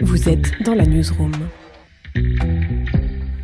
Vous 0.00 0.28
êtes 0.28 0.62
dans 0.62 0.74
la 0.74 0.86
newsroom. 0.86 1.32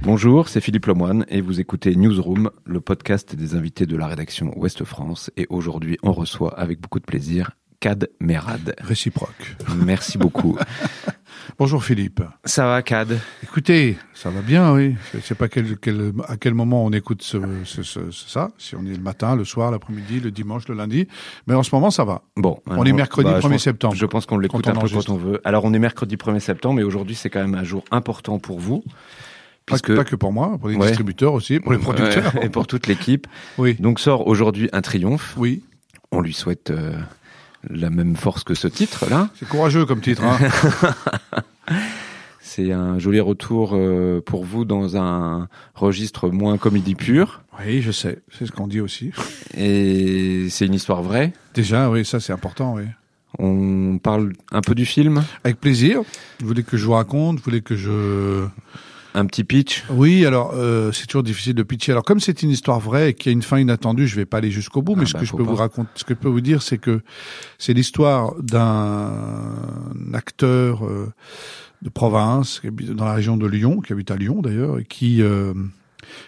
Bonjour, 0.02 0.48
c'est 0.48 0.60
Philippe 0.60 0.86
Lemoine 0.86 1.24
et 1.28 1.40
vous 1.40 1.60
écoutez 1.60 1.94
Newsroom, 1.94 2.50
le 2.64 2.80
podcast 2.80 3.36
des 3.36 3.54
invités 3.54 3.86
de 3.86 3.96
la 3.96 4.06
rédaction 4.06 4.56
Ouest 4.58 4.84
France. 4.84 5.30
Et 5.36 5.46
aujourd'hui, 5.50 5.98
on 6.02 6.12
reçoit 6.12 6.58
avec 6.58 6.80
beaucoup 6.80 7.00
de 7.00 7.04
plaisir 7.04 7.52
Cad 7.80 8.08
Merad. 8.20 8.74
Réciproque. 8.78 9.56
Merci 9.84 10.18
beaucoup. 10.18 10.58
Bonjour 11.56 11.82
Philippe. 11.82 12.20
Ça 12.44 12.66
va, 12.66 12.82
Cad? 12.82 13.18
Écoutez, 13.42 13.96
ça 14.14 14.30
va 14.30 14.42
bien, 14.42 14.72
oui. 14.74 14.94
Je 15.14 15.20
sais 15.20 15.34
pas 15.34 15.48
quel, 15.48 15.78
quel, 15.78 16.12
à 16.28 16.36
quel 16.36 16.54
moment 16.54 16.84
on 16.84 16.90
écoute 16.92 17.22
ce, 17.22 17.38
ce, 17.64 17.82
ce, 17.82 18.00
ça, 18.10 18.50
si 18.58 18.74
on 18.76 18.84
est 18.84 18.94
le 18.96 19.02
matin, 19.02 19.34
le 19.34 19.44
soir, 19.44 19.70
l'après-midi, 19.70 20.20
le 20.20 20.30
dimanche, 20.30 20.68
le 20.68 20.74
lundi. 20.74 21.08
Mais 21.46 21.54
en 21.54 21.62
ce 21.62 21.74
moment, 21.74 21.90
ça 21.90 22.04
va. 22.04 22.22
Bon, 22.36 22.60
on 22.66 22.84
est 22.84 22.92
mercredi 22.92 23.30
bah, 23.30 23.38
1er 23.38 23.42
je 23.42 23.48
pense- 23.48 23.62
septembre. 23.62 23.94
Je 23.94 24.06
pense 24.06 24.26
qu'on 24.26 24.38
l'écoute 24.38 24.66
un 24.68 24.72
peu 24.74 24.88
quand 24.88 25.08
on 25.08 25.16
veut. 25.16 25.40
Alors, 25.44 25.64
on 25.64 25.72
est 25.72 25.78
mercredi 25.78 26.16
1er 26.16 26.40
septembre, 26.40 26.80
et 26.80 26.84
aujourd'hui, 26.84 27.14
c'est 27.14 27.30
quand 27.30 27.40
même 27.40 27.54
un 27.54 27.64
jour 27.64 27.84
important 27.90 28.38
pour 28.38 28.60
vous. 28.60 28.84
Pas, 29.66 29.78
que, 29.78 29.92
pas 29.92 30.04
que 30.04 30.16
pour 30.16 30.32
moi, 30.32 30.56
pour 30.58 30.68
les 30.70 30.76
Ouais. 30.76 30.86
distributeurs 30.88 31.32
aussi, 31.34 31.60
pour 31.60 31.72
les 31.72 31.78
producteurs. 31.78 32.32
Et 32.42 32.48
pour 32.48 32.66
toute 32.66 32.86
l'équipe. 32.86 33.26
Oui. 33.58 33.76
Donc 33.78 34.00
sort 34.00 34.26
aujourd'hui 34.26 34.70
un 34.72 34.80
triomphe. 34.80 35.34
Oui. 35.36 35.62
On 36.10 36.22
lui 36.22 36.32
souhaite 36.32 36.70
euh, 36.70 36.92
la 37.68 37.90
même 37.90 38.16
force 38.16 38.44
que 38.44 38.54
ce 38.54 38.68
titre-là. 38.68 39.30
C'est 39.34 39.48
courageux 39.48 39.86
comme 39.86 40.00
titre. 40.00 40.22
Hein. 40.24 40.38
C'est 42.40 42.72
un 42.72 42.98
joli 42.98 43.20
retour 43.20 43.72
euh, 43.74 44.22
pour 44.24 44.44
vous 44.44 44.64
dans 44.64 44.96
un 44.96 45.48
registre 45.74 46.30
moins 46.30 46.56
comédie 46.56 46.94
pure. 46.94 47.42
oui, 47.60 47.82
je 47.82 47.92
sais. 47.92 48.20
C'est 48.36 48.46
ce 48.46 48.52
qu'on 48.52 48.66
dit 48.66 48.80
aussi. 48.80 49.12
Et 49.54 50.48
c'est 50.48 50.64
une 50.64 50.74
histoire 50.74 51.02
vraie. 51.02 51.34
Déjà, 51.52 51.90
oui, 51.90 52.06
ça 52.06 52.20
c'est 52.20 52.32
important, 52.32 52.74
oui. 52.74 52.84
On 53.38 53.98
parle 53.98 54.32
un 54.50 54.62
peu 54.62 54.74
du 54.74 54.86
film, 54.86 55.22
Avec 55.44 55.60
plaisir. 55.60 56.00
Vous 56.40 56.46
voulez 56.46 56.62
que 56.62 56.78
je 56.78 56.86
vous 56.86 56.94
raconte? 56.94 57.36
Vous 57.36 57.44
voulez 57.44 57.60
que 57.60 57.76
je... 57.76 58.46
un 59.14 59.26
petit 59.26 59.44
pitch. 59.44 59.84
Oui, 59.90 60.24
alors 60.26 60.52
euh, 60.54 60.92
c'est 60.92 61.06
toujours 61.06 61.22
difficile 61.22 61.54
de 61.54 61.62
pitcher. 61.62 61.92
Alors 61.92 62.04
comme 62.04 62.20
c'est 62.20 62.42
une 62.42 62.50
histoire 62.50 62.78
vraie 62.80 63.10
et 63.10 63.14
qu'il 63.14 63.30
y 63.30 63.32
a 63.32 63.32
une 63.32 63.42
fin 63.42 63.58
inattendue, 63.58 64.06
je 64.06 64.16
vais 64.16 64.26
pas 64.26 64.38
aller 64.38 64.50
jusqu'au 64.50 64.82
bout, 64.82 64.94
mais 64.96 65.02
Ah 65.04 65.06
ce 65.06 65.12
bah, 65.14 65.20
que 65.20 65.24
je 65.26 65.32
peux 65.32 65.44
pas. 65.44 65.50
vous 65.50 65.56
raconter, 65.56 65.90
ce 65.94 66.04
que 66.04 66.14
je 66.14 66.18
peux 66.18 66.28
vous 66.28 66.40
dire, 66.40 66.62
c'est 66.62 66.78
que 66.78 67.00
c'est 67.58 67.72
l'histoire 67.74 68.34
d'un 68.42 69.54
acteur 70.12 70.84
euh, 70.86 71.12
de 71.82 71.88
province 71.88 72.60
dans 72.64 73.04
la 73.04 73.14
région 73.14 73.36
de 73.36 73.46
Lyon, 73.46 73.80
qui 73.80 73.92
habite 73.92 74.10
à 74.10 74.16
Lyon 74.16 74.42
d'ailleurs, 74.42 74.78
et 74.78 74.84
qui 74.84 75.22
euh, 75.22 75.54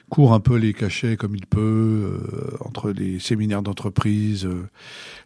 court 0.08 0.32
un 0.32 0.40
peu 0.40 0.56
les 0.56 0.72
cachets 0.72 1.16
comme 1.16 1.34
il 1.34 1.46
peut 1.46 1.60
euh, 1.60 2.56
entre 2.60 2.90
les 2.90 3.18
séminaires 3.18 3.62
d'entreprise, 3.62 4.46
euh, 4.46 4.68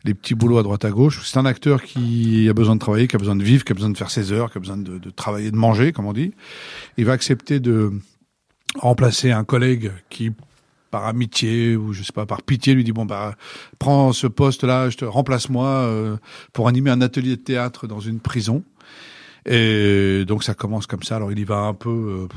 les 0.05 0.15
petits 0.15 0.35
boulots 0.35 0.59
à 0.59 0.63
droite 0.63 0.85
à 0.85 0.91
gauche. 0.91 1.21
C'est 1.25 1.39
un 1.39 1.47
acteur 1.47 1.83
qui 1.83 2.49
a 2.49 2.53
besoin 2.53 2.75
de 2.75 2.81
travailler, 2.81 3.09
qui 3.09 3.17
a 3.17 3.19
besoin 3.19 3.37
de 3.37 3.45
vivre, 3.45 3.65
qui 3.65 3.73
a 3.73 3.75
besoin 3.75 3.91
de 3.91 3.97
faire 3.97 4.11
ses 4.11 4.33
heures, 4.33 4.51
qui 4.51 4.59
a 4.59 4.61
besoin 4.61 4.77
de, 4.77 4.99
de 4.99 5.11
travailler, 5.11 5.51
de 5.51 5.57
manger, 5.57 5.93
comme 5.93 6.07
on 6.07 6.13
dit. 6.13 6.33
Il 6.97 7.05
va 7.05 7.13
accepter 7.13 7.61
de 7.61 7.93
remplacer 8.77 9.31
un 9.31 9.45
collègue 9.45 9.93
qui 10.11 10.33
par 10.95 11.07
amitié 11.07 11.75
ou 11.75 11.93
je 11.93 12.05
sais 12.05 12.13
pas 12.13 12.25
par 12.25 12.43
pitié 12.43 12.73
lui 12.73 12.85
dit 12.85 12.93
bon 12.93 13.05
bah 13.05 13.35
prends 13.81 14.13
ce 14.13 14.29
poste 14.29 14.63
là 14.63 14.91
je 14.91 14.97
te 14.97 15.05
remplace-moi 15.05 15.67
euh, 15.67 16.17
pour 16.53 16.69
animer 16.69 16.89
un 16.91 17.01
atelier 17.01 17.31
de 17.31 17.43
théâtre 17.43 17.89
dans 17.89 17.99
une 17.99 18.21
prison 18.21 18.63
et 19.45 20.25
donc 20.25 20.45
ça 20.45 20.55
commence 20.55 20.87
comme 20.87 21.03
ça 21.03 21.17
alors 21.17 21.33
il 21.33 21.39
y 21.41 21.45
va 21.45 21.57
un 21.57 21.75
peu 21.75 21.91
euh, 21.91 22.29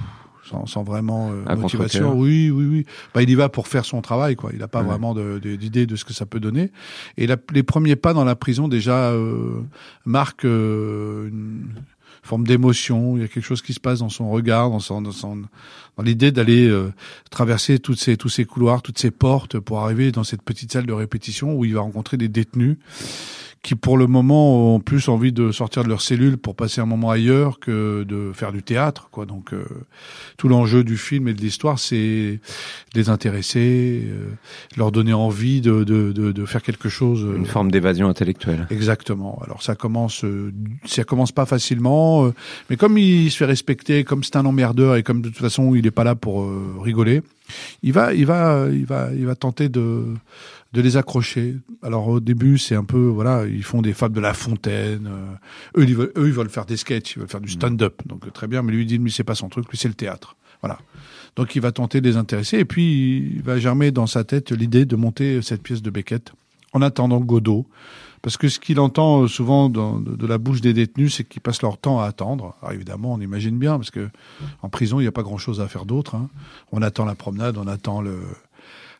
sans, 0.49 0.65
sans 0.65 0.83
vraiment 0.83 1.31
euh, 1.31 1.55
motivation. 1.55 2.17
oui 2.17 2.49
oui 2.49 2.65
oui. 2.65 2.85
Bah 3.13 3.21
il 3.21 3.29
y 3.29 3.35
va 3.35 3.49
pour 3.49 3.67
faire 3.67 3.85
son 3.85 4.01
travail 4.01 4.35
quoi. 4.35 4.51
Il 4.53 4.63
a 4.63 4.67
pas 4.67 4.81
Ouais. 4.81 4.87
vraiment 4.87 5.13
de- 5.13 5.39
de- 5.39 5.55
d'idée 5.55 5.85
de, 5.85 5.95
ce 5.95 6.05
que 6.05 6.13
ça 6.13 6.25
peut 6.25 6.39
donner. 6.39 6.71
Et 7.17 7.27
la- 7.27 7.37
les 7.53 7.63
premiers 7.63 7.95
pas 7.95 8.13
dans 8.13 8.23
la 8.25 8.35
prison 8.35 8.67
déjà 8.67 9.11
euh, 9.11 9.61
marquent 10.05 10.45
euh, 10.45 11.27
une 11.29 11.67
forme 12.27 12.45
d'émotion 12.45 13.15
il 13.17 13.21
y 13.21 13.25
a 13.25 13.27
quelque 13.27 13.43
chose 13.45 13.61
qui 13.63 13.73
se 13.73 13.79
passe 13.79 13.99
dans 13.99 14.09
son 14.09 14.29
regard 14.29 14.69
dans 14.69 14.79
son 14.79 15.01
dans 15.01 15.11
son 15.11 15.37
dans 15.97 16.03
l'idée 16.03 16.31
d'aller 16.31 16.67
euh, 16.67 16.93
traverser 17.31 17.79
toutes 17.79 17.99
ces, 17.99 18.17
tous 18.17 18.29
ces 18.29 18.45
couloirs, 18.45 18.83
toutes 18.83 18.99
ces 18.99 19.09
portes 19.09 19.57
pour 19.59 19.79
arriver 19.79 20.11
dans 20.11 20.23
cette 20.23 20.43
petite 20.43 20.71
salle 20.71 20.85
de 20.85 20.93
répétition 20.93 21.55
où 21.55 21.65
il 21.65 21.73
va 21.73 21.81
rencontrer 21.81 22.17
des 22.17 22.27
détenus 22.27 22.77
qui, 23.63 23.73
pour 23.73 23.97
le 23.97 24.05
moment, 24.05 24.75
ont 24.75 24.79
plus 24.79 25.09
envie 25.09 25.33
de 25.33 25.51
sortir 25.51 25.83
de 25.83 25.89
leur 25.89 26.01
cellule 26.01 26.37
pour 26.37 26.55
passer 26.55 26.79
un 26.79 26.85
moment 26.85 27.09
ailleurs 27.09 27.59
que 27.59 28.03
de 28.03 28.31
faire 28.31 28.51
du 28.53 28.61
théâtre. 28.61 29.09
Quoi. 29.11 29.25
Donc, 29.25 29.51
euh, 29.51 29.65
tout 30.37 30.47
l'enjeu 30.47 30.83
du 30.83 30.95
film 30.95 31.27
et 31.27 31.33
de 31.33 31.41
l'histoire, 31.41 31.79
c'est 31.79 32.39
les 32.93 33.09
intéresser, 33.09 34.03
euh, 34.05 34.29
leur 34.77 34.91
donner 34.91 35.11
envie 35.13 35.59
de, 35.59 35.83
de, 35.83 36.11
de, 36.13 36.31
de 36.31 36.45
faire 36.45 36.61
quelque 36.61 36.87
chose. 36.87 37.25
euh, 37.25 37.35
Une 37.35 37.47
forme 37.47 37.71
d'évasion 37.71 38.07
intellectuelle. 38.07 38.67
Exactement. 38.69 39.41
Alors 39.43 39.63
ça 39.63 39.75
commence, 39.75 40.23
euh, 40.23 40.53
ça 40.85 41.03
commence 41.03 41.31
pas 41.31 41.47
facilement, 41.47 42.16
euh, 42.25 42.33
mais 42.69 42.77
comme 42.77 42.97
il 42.97 43.31
se 43.31 43.37
fait 43.37 43.45
respecter, 43.45 44.03
comme 44.03 44.23
c'est 44.23 44.35
un 44.35 44.45
emmerdeur 44.45 44.95
et 44.95 45.03
comme 45.03 45.21
de 45.21 45.29
toute 45.29 45.37
façon 45.37 45.75
il 45.75 45.85
est 45.85 45.91
pas 45.91 46.03
là 46.03 46.15
pour 46.15 46.43
euh, 46.43 46.75
rigoler, 46.81 47.21
il 47.83 47.93
va, 47.93 48.13
il 48.13 48.25
va, 48.25 48.67
il 48.71 48.85
va, 48.85 49.09
il 49.13 49.25
va 49.25 49.35
tenter 49.35 49.69
de 49.69 50.05
de 50.73 50.81
les 50.81 50.97
accrocher. 50.97 51.55
Alors 51.81 52.07
au 52.07 52.19
début 52.19 52.57
c'est 52.57 52.75
un 52.75 52.83
peu, 52.83 53.07
voilà, 53.07 53.45
ils 53.45 53.63
font 53.63 53.81
des 53.81 53.93
fables 53.93 54.15
de 54.15 54.21
La 54.21 54.33
Fontaine. 54.33 55.07
euh, 55.07 55.81
eux, 55.81 55.85
ils 55.85 55.95
veulent, 55.95 56.11
eux 56.17 56.27
ils 56.27 56.33
veulent 56.33 56.49
faire 56.49 56.65
des 56.65 56.77
sketchs, 56.77 57.15
ils 57.15 57.19
veulent 57.19 57.29
faire 57.29 57.41
du 57.41 57.51
stand-up, 57.51 58.01
donc 58.05 58.31
très 58.33 58.47
bien. 58.47 58.61
Mais 58.61 58.71
lui 58.71 58.81
il 58.81 58.87
dit 58.87 58.97
lui 58.97 59.11
c'est 59.11 59.23
pas 59.23 59.35
son 59.35 59.49
truc, 59.49 59.69
lui 59.69 59.77
c'est 59.77 59.87
le 59.87 59.93
théâtre. 59.93 60.35
Voilà. 60.61 60.79
Donc 61.35 61.55
il 61.55 61.61
va 61.61 61.71
tenter 61.71 62.01
de 62.01 62.09
les 62.09 62.17
intéresser 62.17 62.57
et 62.57 62.65
puis 62.65 63.33
il 63.35 63.43
va 63.43 63.59
germer 63.59 63.91
dans 63.91 64.07
sa 64.07 64.23
tête 64.23 64.51
l'idée 64.51 64.85
de 64.85 64.95
monter 64.95 65.41
cette 65.41 65.61
pièce 65.61 65.81
de 65.81 65.89
Beckett 65.89 66.31
en 66.73 66.81
attendant 66.81 67.19
Godot. 67.19 67.65
Parce 68.21 68.37
que 68.37 68.49
ce 68.49 68.59
qu'il 68.59 68.79
entend 68.79 69.23
euh, 69.23 69.27
souvent 69.27 69.69
dans- 69.69 69.99
de, 69.99 70.15
de 70.15 70.27
la 70.27 70.37
bouche 70.37 70.61
des 70.61 70.73
détenus, 70.73 71.15
c'est 71.15 71.23
qu'ils 71.23 71.41
passent 71.41 71.61
leur 71.61 71.77
temps 71.77 71.99
à 71.99 72.05
attendre. 72.05 72.55
Alors 72.61 72.73
évidemment, 72.73 73.13
on 73.13 73.21
imagine 73.21 73.57
bien, 73.57 73.77
parce 73.77 73.91
que 73.91 74.09
en 74.61 74.69
prison, 74.69 74.99
il 74.99 75.03
n'y 75.03 75.07
a 75.07 75.11
pas 75.11 75.23
grand-chose 75.23 75.61
à 75.61 75.67
faire 75.67 75.85
d'autre. 75.85 76.15
hein. 76.15 76.29
On 76.71 76.81
attend 76.81 77.05
la 77.05 77.15
promenade, 77.15 77.57
on 77.57 77.67
attend 77.67 78.01
le, 78.01 78.19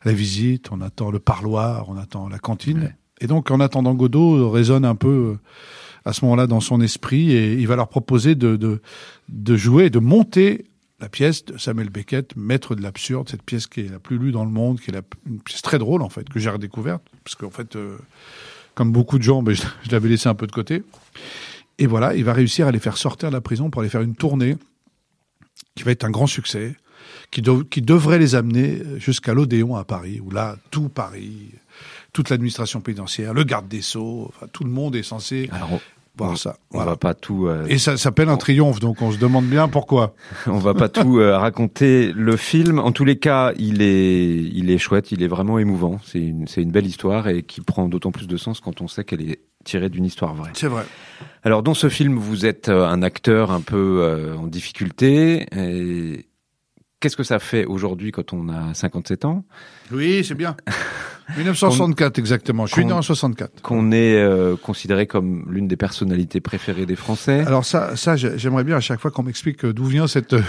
la 0.04 0.12
visite, 0.12 0.70
on 0.70 0.80
attend 0.80 1.10
le 1.10 1.18
parloir, 1.18 1.88
on 1.88 1.96
attend 1.96 2.28
la 2.28 2.38
cantine. 2.38 2.80
Ouais. 2.80 2.96
Et 3.20 3.26
donc, 3.26 3.50
en 3.50 3.58
attendant 3.60 3.94
Godot, 3.94 4.48
résonne 4.50 4.84
un 4.84 4.94
peu 4.94 5.08
euh, 5.08 5.38
à 6.04 6.12
ce 6.12 6.24
moment-là 6.24 6.46
dans 6.46 6.60
son 6.60 6.80
esprit, 6.80 7.32
et 7.32 7.54
il 7.54 7.66
va 7.66 7.74
leur 7.76 7.88
proposer 7.88 8.36
de, 8.36 8.54
de, 8.56 8.80
de 9.28 9.56
jouer, 9.56 9.90
de 9.90 9.98
monter 9.98 10.64
la 11.00 11.08
pièce 11.08 11.44
de 11.44 11.58
Samuel 11.58 11.90
Beckett, 11.90 12.36
maître 12.36 12.74
de 12.74 12.82
l'absurde, 12.82 13.28
cette 13.28 13.42
pièce 13.42 13.66
qui 13.66 13.80
est 13.80 13.88
la 13.90 13.98
plus 13.98 14.18
lue 14.18 14.32
dans 14.32 14.44
le 14.44 14.50
monde, 14.50 14.80
qui 14.80 14.90
est 14.90 14.94
la, 14.94 15.02
une 15.26 15.40
pièce 15.40 15.62
très 15.62 15.78
drôle 15.78 16.02
en 16.02 16.08
fait, 16.08 16.28
que 16.28 16.38
j'ai 16.40 16.50
redécouverte, 16.50 17.02
parce 17.24 17.34
qu'en 17.36 17.50
fait, 17.50 17.76
euh, 17.76 17.98
comme 18.78 18.92
beaucoup 18.92 19.18
de 19.18 19.24
gens, 19.24 19.42
ben, 19.42 19.56
je, 19.82 19.90
l'avais 19.90 20.08
laissé 20.08 20.28
un 20.28 20.36
peu 20.36 20.46
de 20.46 20.52
côté. 20.52 20.84
Et 21.78 21.88
voilà, 21.88 22.14
il 22.14 22.22
va 22.22 22.32
réussir 22.32 22.68
à 22.68 22.70
les 22.70 22.78
faire 22.78 22.96
sortir 22.96 23.28
de 23.28 23.34
la 23.34 23.40
prison 23.40 23.70
pour 23.70 23.82
aller 23.82 23.90
faire 23.90 24.02
une 24.02 24.14
tournée 24.14 24.56
qui 25.74 25.82
va 25.82 25.90
être 25.90 26.04
un 26.04 26.10
grand 26.10 26.28
succès, 26.28 26.76
qui, 27.32 27.42
dev- 27.42 27.64
qui 27.68 27.82
devrait 27.82 28.20
les 28.20 28.36
amener 28.36 28.80
jusqu'à 28.98 29.34
l'Odéon 29.34 29.74
à 29.74 29.82
Paris, 29.82 30.20
où 30.20 30.30
là, 30.30 30.56
tout 30.70 30.88
Paris, 30.88 31.50
toute 32.12 32.30
l'administration 32.30 32.80
pénitentiaire, 32.80 33.34
le 33.34 33.42
garde 33.42 33.66
des 33.66 33.82
Sceaux, 33.82 34.32
tout 34.52 34.62
le 34.62 34.70
monde 34.70 34.94
est 34.94 35.02
censé 35.02 35.50
on, 36.20 36.24
voir 36.24 36.32
on- 36.34 36.36
ça. 36.36 36.56
on 36.72 36.76
Voilà. 36.78 36.92
va 36.92 36.96
pas 36.96 37.14
tout, 37.14 37.46
euh, 37.46 37.64
Et 37.68 37.78
ça 37.78 37.96
s'appelle 37.96 38.28
un 38.28 38.36
triomphe, 38.36 38.80
donc 38.80 39.00
on 39.02 39.10
se 39.12 39.18
demande 39.18 39.46
bien 39.46 39.68
pourquoi. 39.68 40.14
on 40.46 40.58
va 40.58 40.74
pas 40.74 40.88
tout 40.88 41.18
euh, 41.18 41.36
raconter. 41.38 42.12
Le 42.12 42.36
film, 42.36 42.78
en 42.78 42.92
tous 42.92 43.04
les 43.04 43.18
cas, 43.18 43.52
il 43.58 43.82
est, 43.82 44.34
il 44.36 44.70
est 44.70 44.78
chouette, 44.78 45.12
il 45.12 45.22
est 45.22 45.28
vraiment 45.28 45.58
émouvant. 45.58 45.98
C'est 46.04 46.20
une, 46.20 46.46
c'est 46.46 46.62
une 46.62 46.70
belle 46.70 46.86
histoire 46.86 47.28
et 47.28 47.42
qui 47.42 47.60
prend 47.60 47.88
d'autant 47.88 48.10
plus 48.12 48.26
de 48.26 48.36
sens 48.36 48.60
quand 48.60 48.80
on 48.80 48.88
sait 48.88 49.04
qu'elle 49.04 49.22
est 49.22 49.40
tirée 49.64 49.88
d'une 49.90 50.04
histoire 50.04 50.34
vraie. 50.34 50.50
C'est 50.54 50.68
vrai. 50.68 50.84
Alors 51.42 51.62
dans 51.62 51.74
ce 51.74 51.88
film, 51.88 52.16
vous 52.16 52.46
êtes 52.46 52.68
euh, 52.68 52.86
un 52.86 53.02
acteur 53.02 53.50
un 53.50 53.60
peu 53.60 54.00
euh, 54.02 54.36
en 54.36 54.46
difficulté. 54.46 55.46
Et 55.56 56.24
Qu'est-ce 57.00 57.16
que 57.16 57.22
ça 57.22 57.38
fait 57.38 57.64
aujourd'hui 57.64 58.10
quand 58.10 58.32
on 58.32 58.48
a 58.48 58.74
57 58.74 59.24
ans? 59.24 59.44
Oui, 59.92 60.24
c'est 60.24 60.34
bien. 60.34 60.56
1964 61.36 62.18
exactement. 62.18 62.66
Je 62.66 62.72
suis 62.72 62.84
né 62.84 62.92
en 62.92 63.02
64. 63.02 63.60
Qu'on 63.62 63.92
est 63.92 64.16
euh, 64.16 64.56
considéré 64.56 65.06
comme 65.06 65.44
l'une 65.50 65.68
des 65.68 65.76
personnalités 65.76 66.40
préférées 66.40 66.86
des 66.86 66.96
Français 66.96 67.44
Alors 67.46 67.64
ça, 67.64 67.96
ça, 67.96 68.16
j'ai- 68.16 68.38
j'aimerais 68.38 68.64
bien 68.64 68.76
à 68.76 68.80
chaque 68.80 69.00
fois 69.00 69.10
qu'on 69.10 69.22
m'explique 69.22 69.64
euh, 69.64 69.72
d'où 69.72 69.84
vient 69.84 70.06
cette, 70.06 70.32
euh, 70.34 70.42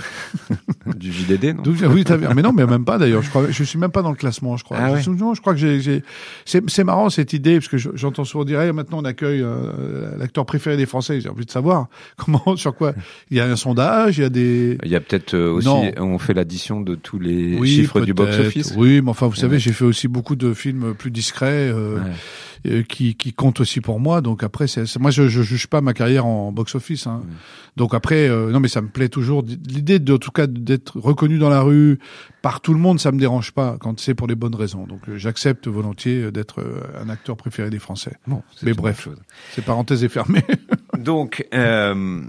du 0.96 1.12
JDD, 1.12 1.56
non 1.58 1.64
d'où 1.64 1.72
vient, 1.72 1.90
oui, 1.90 2.04
bien. 2.04 2.18
mais 2.36 2.42
non, 2.42 2.54
mais 2.54 2.66
même 2.66 2.86
pas 2.86 2.98
d'ailleurs. 2.98 3.22
Je 3.22 3.30
crois, 3.30 3.50
je 3.50 3.64
suis 3.64 3.78
même 3.80 3.92
pas 3.92 4.02
dans 4.02 4.10
le 4.12 4.16
classement, 4.16 4.58
je 4.58 4.64
crois. 4.64 4.78
Ah 4.80 4.92
ouais. 4.94 5.02
je, 5.02 5.10
non, 5.12 5.34
je 5.34 5.42
crois 5.42 5.54
que 5.54 5.60
j'ai, 5.60 5.80
j'ai- 5.82 6.04
c'est, 6.46 6.84
marrant 6.84 7.10
cette 7.10 7.34
idée 7.34 7.56
parce 7.56 7.68
que 7.68 7.78
je- 7.78 7.90
j'entends 7.96 8.24
souvent 8.26 8.46
dire, 8.46 8.62
Eh, 8.62 8.72
maintenant 8.72 9.00
on 9.00 9.06
accueille 9.06 9.42
euh, 9.42 10.16
l'acteur 10.18 10.46
préféré 10.46 10.78
des 10.78 10.86
Français. 10.86 11.20
J'ai 11.22 11.30
envie 11.30 11.46
de 11.46 11.52
savoir 11.52 11.88
comment, 12.18 12.56
sur 12.56 12.74
quoi. 12.76 12.94
Il 13.32 13.38
y 13.38 13.40
a 13.40 13.46
un 13.46 13.56
sondage, 13.56 14.18
il 14.18 14.22
y 14.22 14.26
a 14.26 14.30
des. 14.30 14.78
Il 14.84 14.90
y 14.92 14.96
a 14.96 15.02
peut-être 15.02 15.34
euh, 15.34 15.52
aussi, 15.52 15.68
Non. 15.68 15.92
on 15.98 16.18
fait 16.18 16.34
l'addition 16.34 16.82
de 16.82 16.96
tous 16.96 17.20
les 17.20 17.58
Oui, 17.58 17.70
chiffres 17.70 18.02
du 18.02 18.14
peut-être. 18.14 18.38
box-office. 18.38 18.74
Oui, 18.78 19.02
mais 19.02 19.10
enfin, 19.10 19.28
vous 19.28 19.36
savez, 19.36 19.60
j'ai 19.60 19.74
fait 19.74 19.86
aussi 19.86 20.08
beaucoup 20.08 20.36
de 20.36 20.54
films 20.54 20.69
plus 20.98 21.12
discrets. 21.12 21.70
euh, 21.70 22.00
Ouais. 22.00 22.72
euh, 22.72 22.84
qui, 22.84 23.16
qui 23.16 23.32
compte 23.32 23.62
aussi 23.62 23.80
pour 23.80 24.00
moi. 24.02 24.20
Donc 24.22 24.44
après, 24.44 24.68
c'est, 24.68 24.84
moi, 25.00 25.12
je, 25.12 25.28
je 25.30 25.42
juge 25.42 25.68
pas 25.68 25.80
ma 25.80 25.94
carrière 25.94 26.26
en 26.26 26.52
box-office. 26.52 27.08
Hein. 27.08 27.22
Ouais. 27.24 27.34
Donc 27.78 27.94
après, 27.94 28.28
euh, 28.28 28.52
non, 28.52 28.60
mais 28.60 28.68
ça 28.68 28.82
me 28.82 28.90
plaît 28.90 29.08
toujours. 29.08 29.44
L'idée, 29.68 30.00
de, 30.00 30.14
en 30.14 30.18
tout 30.18 30.32
cas, 30.32 30.46
d'être 30.48 31.00
reconnu 31.00 31.38
dans 31.38 31.50
la 31.50 31.62
rue 31.62 32.00
par 32.42 32.60
tout 32.60 32.74
le 32.74 32.80
monde, 32.80 33.00
ça 33.00 33.12
me 33.14 33.20
dérange 33.20 33.54
pas 33.54 33.78
quand 33.80 33.98
c'est 34.00 34.14
pour 34.14 34.28
les 34.28 34.36
bonnes 34.36 34.56
raisons. 34.56 34.86
Donc 34.88 35.08
euh, 35.08 35.18
j'accepte 35.18 35.68
volontiers 35.70 36.32
d'être 36.32 36.62
un 37.02 37.08
acteur 37.10 37.38
préféré 37.38 37.70
des 37.70 37.80
Français. 37.80 38.14
Bon, 38.28 38.44
Mais 38.62 38.74
bref. 38.74 39.08
C'est 39.54 39.64
parenthèse 39.64 40.04
est 40.04 40.10
fermée. 40.10 40.44
Donc, 40.98 41.48
euh, 41.54 42.22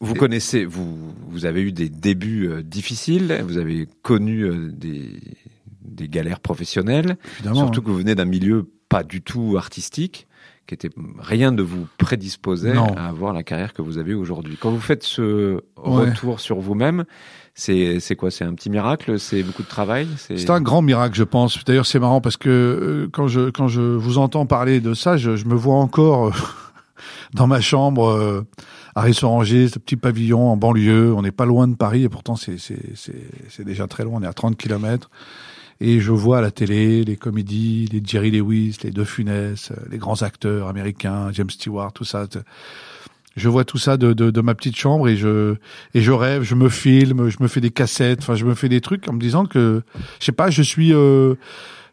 vous 0.00 0.14
connaissez, 0.14 0.64
vous, 0.66 1.14
vous 1.28 1.44
avez 1.46 1.62
eu 1.62 1.72
des 1.72 1.88
débuts 1.88 2.46
euh, 2.48 2.62
difficiles, 2.62 3.42
vous 3.46 3.56
avez 3.58 3.86
connu 4.02 4.42
euh, 4.44 4.70
des, 4.70 5.12
des 5.82 6.08
galères 6.08 6.40
professionnelles, 6.40 7.16
Évidemment. 7.36 7.56
surtout 7.56 7.80
hein. 7.80 7.82
que 7.84 7.90
vous 7.90 7.98
venez 7.98 8.14
d'un 8.14 8.24
milieu 8.24 8.70
pas 8.88 9.02
du 9.02 9.22
tout 9.22 9.54
artistique, 9.56 10.26
qui 10.66 10.74
était 10.74 10.90
rien 11.18 11.50
ne 11.50 11.62
vous 11.62 11.86
prédisposait 11.98 12.74
Non. 12.74 12.94
à 12.96 13.06
avoir 13.06 13.32
la 13.32 13.42
carrière 13.42 13.72
que 13.72 13.82
vous 13.82 13.98
avez 13.98 14.14
aujourd'hui. 14.14 14.56
Quand 14.60 14.70
vous 14.70 14.80
faites 14.80 15.02
ce 15.02 15.54
Ouais. 15.54 15.60
retour 16.10 16.40
sur 16.40 16.60
vous-même, 16.60 17.04
c'est 17.54 17.98
c'est 18.00 18.14
quoi? 18.16 18.30
C'est 18.30 18.44
un 18.44 18.54
petit 18.54 18.70
miracle? 18.70 19.18
C'est 19.18 19.42
beaucoup 19.42 19.62
de 19.62 19.68
travail? 19.68 20.06
C'est 20.16 20.50
un 20.50 20.60
grand 20.60 20.82
miracle, 20.82 21.16
je 21.16 21.24
pense. 21.24 21.62
D'ailleurs, 21.64 21.86
c'est 21.86 21.98
marrant 21.98 22.20
parce 22.20 22.36
que 22.36 22.48
euh, 22.48 23.08
quand 23.12 23.26
je 23.28 23.50
quand 23.50 23.68
je 23.68 23.80
vous 23.80 24.18
entends 24.18 24.46
parler 24.46 24.80
de 24.80 24.94
ça, 24.94 25.16
je, 25.16 25.36
je 25.36 25.44
me 25.46 25.54
vois 25.54 25.76
encore 25.76 26.28
euh, 26.28 26.32
dans 27.34 27.46
ma 27.46 27.60
chambre 27.60 28.08
euh, 28.08 28.42
à 28.94 29.02
Rissoranger, 29.02 29.68
ce 29.68 29.78
petit 29.78 29.96
pavillon 29.96 30.48
en 30.50 30.56
banlieue. 30.56 31.12
On 31.14 31.22
n'est 31.22 31.32
pas 31.32 31.46
loin 31.46 31.66
de 31.68 31.74
Paris 31.74 32.04
et 32.04 32.08
pourtant 32.08 32.36
c'est 32.36 32.58
c'est 32.58 32.94
c'est 32.94 33.14
c'est 33.48 33.64
déjà 33.64 33.86
très 33.88 34.04
loin. 34.04 34.18
On 34.20 34.22
est 34.22 34.28
à 34.28 34.32
30 34.32 34.56
kilomètres. 34.56 35.10
Et 35.80 36.00
je 36.00 36.12
vois 36.12 36.38
à 36.38 36.40
la 36.42 36.50
télé 36.50 37.04
les 37.04 37.16
comédies, 37.16 37.88
les 37.90 38.02
Jerry 38.04 38.30
Lewis, 38.30 38.76
les 38.84 38.90
De 38.90 39.04
Funès, 39.04 39.70
euh, 39.70 39.74
les 39.90 39.98
grands 39.98 40.22
acteurs 40.22 40.68
américains, 40.68 41.30
James 41.32 41.48
Stewart, 41.48 41.92
tout 41.92 42.04
ça. 42.04 42.26
Je 43.36 43.48
vois 43.48 43.64
tout 43.64 43.78
ça 43.78 43.96
de, 43.96 44.40
ma 44.40 44.54
petite 44.54 44.76
chambre 44.76 45.08
et 45.08 45.16
je 45.16 45.54
et 45.94 46.02
je 46.02 46.12
rêve, 46.12 46.42
je 46.42 46.54
me 46.54 46.68
filme, 46.68 47.30
je 47.30 47.38
me 47.40 47.48
fais 47.48 47.60
des 47.60 47.70
cassettes, 47.70 48.20
enfin 48.20 48.34
je 48.34 48.44
me 48.44 48.54
fais 48.54 48.68
des 48.68 48.80
trucs 48.80 49.08
en 49.08 49.14
me 49.14 49.20
disant 49.20 49.46
que 49.46 49.82
je 50.18 50.24
sais 50.26 50.32
pas, 50.32 50.50
je 50.50 50.62
suis 50.62 50.92
euh, 50.92 51.36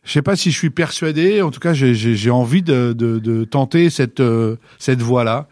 je 0.03 0.11
sais 0.11 0.21
pas 0.21 0.35
si 0.35 0.51
je 0.51 0.57
suis 0.57 0.71
persuadé, 0.71 1.41
en 1.41 1.51
tout 1.51 1.59
cas 1.59 1.73
j'ai 1.73 2.29
envie 2.31 2.63
de, 2.63 2.93
de 2.93 3.19
de 3.19 3.45
tenter 3.45 3.89
cette 3.89 4.19
euh, 4.19 4.57
cette 4.79 5.01
voie 5.01 5.23
là 5.23 5.47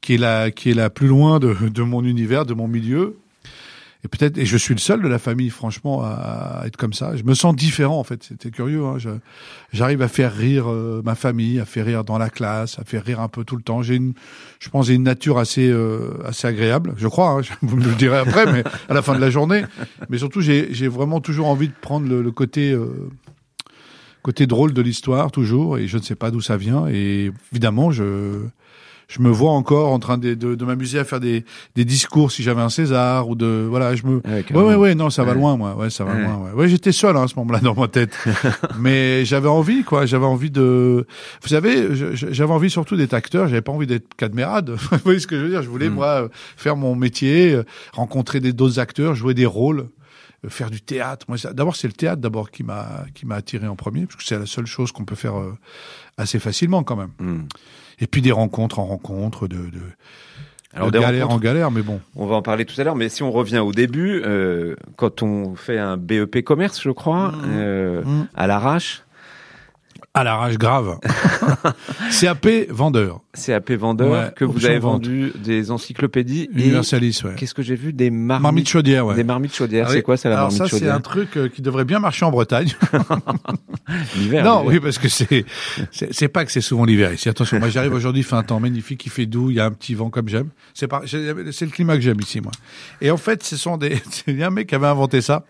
qui 0.00 0.14
est 0.14 0.18
la 0.18 0.50
qui 0.50 0.70
est 0.70 0.74
la 0.74 0.90
plus 0.90 1.06
loin 1.06 1.38
de 1.38 1.54
de 1.68 1.82
mon 1.82 2.04
univers, 2.04 2.44
de 2.44 2.54
mon 2.54 2.68
milieu. 2.68 3.16
Et 4.04 4.08
peut-être, 4.08 4.38
et 4.38 4.46
je 4.46 4.56
suis 4.56 4.74
le 4.74 4.78
seul 4.80 5.02
de 5.02 5.08
la 5.08 5.18
famille, 5.18 5.50
franchement, 5.50 6.02
à 6.04 6.62
être 6.66 6.76
comme 6.76 6.92
ça. 6.92 7.16
Je 7.16 7.24
me 7.24 7.34
sens 7.34 7.56
différent, 7.56 7.98
en 7.98 8.04
fait. 8.04 8.22
C'était 8.22 8.52
curieux. 8.52 8.84
Hein. 8.84 8.96
J'arrive 9.72 10.02
à 10.02 10.08
faire 10.08 10.32
rire 10.32 10.70
euh, 10.70 11.02
ma 11.04 11.16
famille, 11.16 11.58
à 11.58 11.64
faire 11.64 11.84
rire 11.84 12.04
dans 12.04 12.16
la 12.16 12.30
classe, 12.30 12.78
à 12.78 12.84
faire 12.84 13.04
rire 13.04 13.18
un 13.18 13.26
peu 13.26 13.42
tout 13.42 13.56
le 13.56 13.62
temps. 13.62 13.82
J'ai 13.82 13.96
une, 13.96 14.14
je 14.60 14.68
pense, 14.68 14.88
une 14.88 15.02
nature 15.02 15.38
assez, 15.38 15.68
euh, 15.68 16.12
assez 16.24 16.46
agréable. 16.46 16.94
Je 16.96 17.08
crois. 17.08 17.40
Hein. 17.40 17.42
Vous 17.62 17.76
me 17.76 17.84
le 17.84 17.94
direz 17.96 18.18
après, 18.18 18.46
mais 18.52 18.62
à 18.88 18.94
la 18.94 19.02
fin 19.02 19.16
de 19.16 19.20
la 19.20 19.30
journée. 19.30 19.64
Mais 20.08 20.18
surtout, 20.18 20.42
j'ai, 20.42 20.72
j'ai 20.72 20.86
vraiment 20.86 21.20
toujours 21.20 21.48
envie 21.48 21.68
de 21.68 21.74
prendre 21.80 22.08
le, 22.08 22.22
le 22.22 22.30
côté, 22.30 22.70
euh, 22.70 23.10
côté 24.22 24.46
drôle 24.46 24.74
de 24.74 24.82
l'histoire, 24.82 25.32
toujours. 25.32 25.76
Et 25.76 25.88
je 25.88 25.98
ne 25.98 26.02
sais 26.02 26.14
pas 26.14 26.30
d'où 26.30 26.40
ça 26.40 26.56
vient. 26.56 26.86
Et 26.86 27.32
évidemment, 27.50 27.90
je, 27.90 28.44
je 29.08 29.22
me 29.22 29.30
vois 29.30 29.52
encore 29.52 29.90
en 29.90 29.98
train 29.98 30.18
de, 30.18 30.34
de, 30.34 30.54
de 30.54 30.64
m'amuser 30.66 30.98
à 30.98 31.04
faire 31.04 31.18
des, 31.18 31.44
des 31.74 31.84
discours 31.86 32.30
si 32.30 32.42
j'avais 32.42 32.60
un 32.60 32.68
César 32.68 33.26
ou 33.28 33.34
de, 33.34 33.66
voilà, 33.68 33.94
je 33.94 34.04
me, 34.06 34.16
ouais, 34.18 34.44
Ouais, 34.52 34.62
ouais, 34.62 34.74
ouais, 34.74 34.94
non, 34.94 35.08
ça 35.08 35.24
va 35.24 35.32
loin, 35.32 35.56
moi. 35.56 35.74
Ouais, 35.76 35.88
ça 35.88 36.04
va 36.04 36.12
loin. 36.14 36.36
Ouais, 36.36 36.52
ouais 36.52 36.68
j'étais 36.68 36.92
seul 36.92 37.16
hein, 37.16 37.22
à 37.22 37.28
ce 37.28 37.34
moment-là 37.36 37.60
dans 37.60 37.74
ma 37.74 37.88
tête, 37.88 38.14
mais 38.78 39.24
j'avais 39.24 39.48
envie, 39.48 39.82
quoi. 39.82 40.04
J'avais 40.04 40.26
envie 40.26 40.50
de, 40.50 41.06
vous 41.42 41.48
savez, 41.48 41.88
j'avais 42.14 42.52
envie 42.52 42.68
surtout 42.70 42.96
d'être 42.96 43.14
acteur. 43.14 43.48
J'avais 43.48 43.62
pas 43.62 43.72
envie 43.72 43.86
d'être 43.86 44.14
cadmérade. 44.14 44.70
vous 44.90 44.98
voyez 45.04 45.20
ce 45.20 45.26
que 45.26 45.36
je 45.38 45.42
veux 45.44 45.50
dire? 45.50 45.62
Je 45.62 45.68
voulais 45.68 45.88
Mm. 45.88 45.94
moi 45.94 46.28
faire 46.58 46.76
mon 46.76 46.94
métier, 46.94 47.58
rencontrer 47.94 48.40
des 48.40 48.52
d'autres 48.52 48.78
acteurs, 48.78 49.14
jouer 49.14 49.32
des 49.32 49.46
rôles, 49.46 49.88
faire 50.48 50.70
du 50.70 50.82
théâtre. 50.82 51.24
Moi, 51.28 51.38
d'abord, 51.54 51.76
c'est 51.76 51.88
le 51.88 51.94
théâtre 51.94 52.20
d'abord 52.20 52.50
qui 52.50 52.62
m'a 52.62 53.04
qui 53.14 53.24
m'a 53.24 53.36
attiré 53.36 53.66
en 53.68 53.74
premier, 53.74 54.04
parce 54.04 54.16
que 54.16 54.24
c'est 54.24 54.38
la 54.38 54.44
seule 54.46 54.66
chose 54.66 54.92
qu'on 54.92 55.04
peut 55.06 55.14
faire 55.16 55.38
euh, 55.38 55.56
assez 56.18 56.38
facilement 56.38 56.82
quand 56.82 56.96
même. 56.96 57.10
Hmm. 57.20 57.44
Et 58.00 58.06
puis 58.06 58.22
des 58.22 58.32
rencontres 58.32 58.78
en 58.78 58.86
rencontres, 58.86 59.48
de, 59.48 59.56
de, 59.56 59.80
Alors, 60.74 60.88
de 60.90 60.92
des 60.98 61.00
galère 61.04 61.30
en 61.30 61.38
galère, 61.38 61.70
mais 61.70 61.82
bon. 61.82 62.00
On 62.16 62.26
va 62.26 62.36
en 62.36 62.42
parler 62.42 62.64
tout 62.64 62.80
à 62.80 62.84
l'heure, 62.84 62.96
mais 62.96 63.08
si 63.08 63.22
on 63.22 63.30
revient 63.32 63.58
au 63.58 63.72
début, 63.72 64.22
euh, 64.24 64.76
quand 64.96 65.22
on 65.22 65.54
fait 65.56 65.78
un 65.78 65.96
BEP 65.96 66.42
commerce, 66.44 66.80
je 66.82 66.90
crois, 66.90 67.32
Mmh. 67.32 67.42
euh, 67.56 68.02
Mmh. 68.04 68.28
à 68.36 68.46
l'arrache, 68.46 69.02
À 70.14 70.24
la 70.24 70.34
rage 70.36 70.58
grave. 70.58 70.98
CAP 72.20 72.48
vendeur. 72.70 73.20
CAP 73.46 73.72
vendeur, 73.72 74.10
Ouais, 74.10 74.32
que 74.34 74.44
vous 74.44 74.64
avez 74.64 74.78
vente. 74.78 75.04
vendu 75.04 75.32
des 75.44 75.70
encyclopédies 75.70 76.48
et 76.56 76.60
Universalis, 76.62 77.20
ouais. 77.24 77.34
qu'est-ce 77.36 77.54
que 77.54 77.62
j'ai 77.62 77.76
vu? 77.76 77.92
Des 77.92 78.10
marmites, 78.10 78.42
Marmite 78.42 78.68
chaudière, 78.68 79.06
ouais. 79.06 79.14
des 79.14 79.22
marmites 79.22 79.54
chaudières. 79.54 79.86
Ah 79.88 79.92
c'est 79.92 80.02
quoi, 80.02 80.16
c'est 80.16 80.28
la 80.28 80.36
Alors 80.36 80.46
marmite 80.48 80.58
ça, 80.58 80.64
c'est 80.64 80.70
chaudière? 80.78 80.94
un 80.94 81.00
truc 81.00 81.36
euh, 81.36 81.48
qui 81.48 81.62
devrait 81.62 81.84
bien 81.84 82.00
marcher 82.00 82.24
en 82.24 82.30
Bretagne. 82.30 82.72
L'hiver. 84.16 84.44
non, 84.44 84.64
oui, 84.66 84.80
parce 84.80 84.98
que 84.98 85.08
c'est, 85.08 85.44
c'est 85.92 86.12
c'est 86.12 86.28
pas 86.28 86.44
que 86.44 86.52
c'est 86.52 86.60
souvent 86.60 86.84
l'hiver 86.84 87.12
ici. 87.12 87.28
Attention, 87.28 87.58
moi 87.58 87.68
j'arrive 87.68 87.92
aujourd'hui, 87.92 88.22
il 88.22 88.24
fait 88.24 88.34
un 88.36 88.42
temps 88.42 88.60
magnifique, 88.60 89.04
il 89.06 89.10
fait 89.10 89.26
doux, 89.26 89.50
il 89.50 89.56
y 89.56 89.60
a 89.60 89.66
un 89.66 89.70
petit 89.70 89.94
vent 89.94 90.10
comme 90.10 90.28
j'aime. 90.28 90.48
C'est 90.74 90.88
c'est 91.06 91.52
c'est 91.52 91.64
le 91.64 91.70
climat 91.70 91.94
que 91.94 92.00
j'aime 92.02 92.20
ici, 92.20 92.40
moi. 92.40 92.52
Et 93.00 93.10
en 93.10 93.16
fait, 93.18 93.42
ce 93.44 93.56
sont 93.56 93.76
des, 93.76 94.02
c'est 94.10 94.42
un 94.42 94.50
mec 94.50 94.68
qui 94.68 94.74
avait 94.74 94.86
inventé 94.86 95.20
ça. 95.20 95.44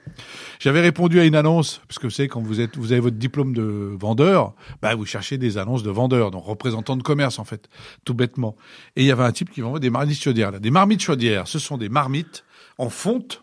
J'avais 0.61 0.81
répondu 0.81 1.21
à 1.21 1.25
une 1.25 1.35
annonce, 1.37 1.81
parce 1.87 1.99
que 1.99 2.07
vous 2.07 2.11
savez, 2.13 2.29
quand 2.29 2.41
vous 2.41 2.61
êtes, 2.61 2.77
vous 2.77 2.93
avez 2.93 3.01
votre 3.01 3.17
diplôme 3.17 3.53
de 3.55 3.95
vendeur, 3.99 4.55
bah, 4.83 4.95
vous 4.95 5.07
cherchez 5.07 5.39
des 5.39 5.57
annonces 5.59 5.83
de 5.83 5.91
vendeur, 5.91 6.31
donc 6.31 6.45
représentant 6.45 6.97
de 6.97 7.03
commerce, 7.03 7.39
en 7.39 7.45
fait, 7.45 7.69
tout 8.05 8.15
bêtement. 8.15 8.57
Et 8.97 9.03
il 9.03 9.07
y 9.07 9.13
avait 9.13 9.23
un 9.25 9.33
type 9.33 9.51
qui 9.51 9.61
vendait 9.61 9.81
des 9.81 9.91
marmites 9.91 10.21
chaudières, 10.21 10.51
là. 10.51 10.59
Des 10.59 10.71
marmites 10.71 11.03
chaudières, 11.03 11.47
ce 11.47 11.59
sont 11.59 11.79
des 11.79 11.89
marmites 11.89 12.45
en 12.77 12.91
fonte 12.91 13.41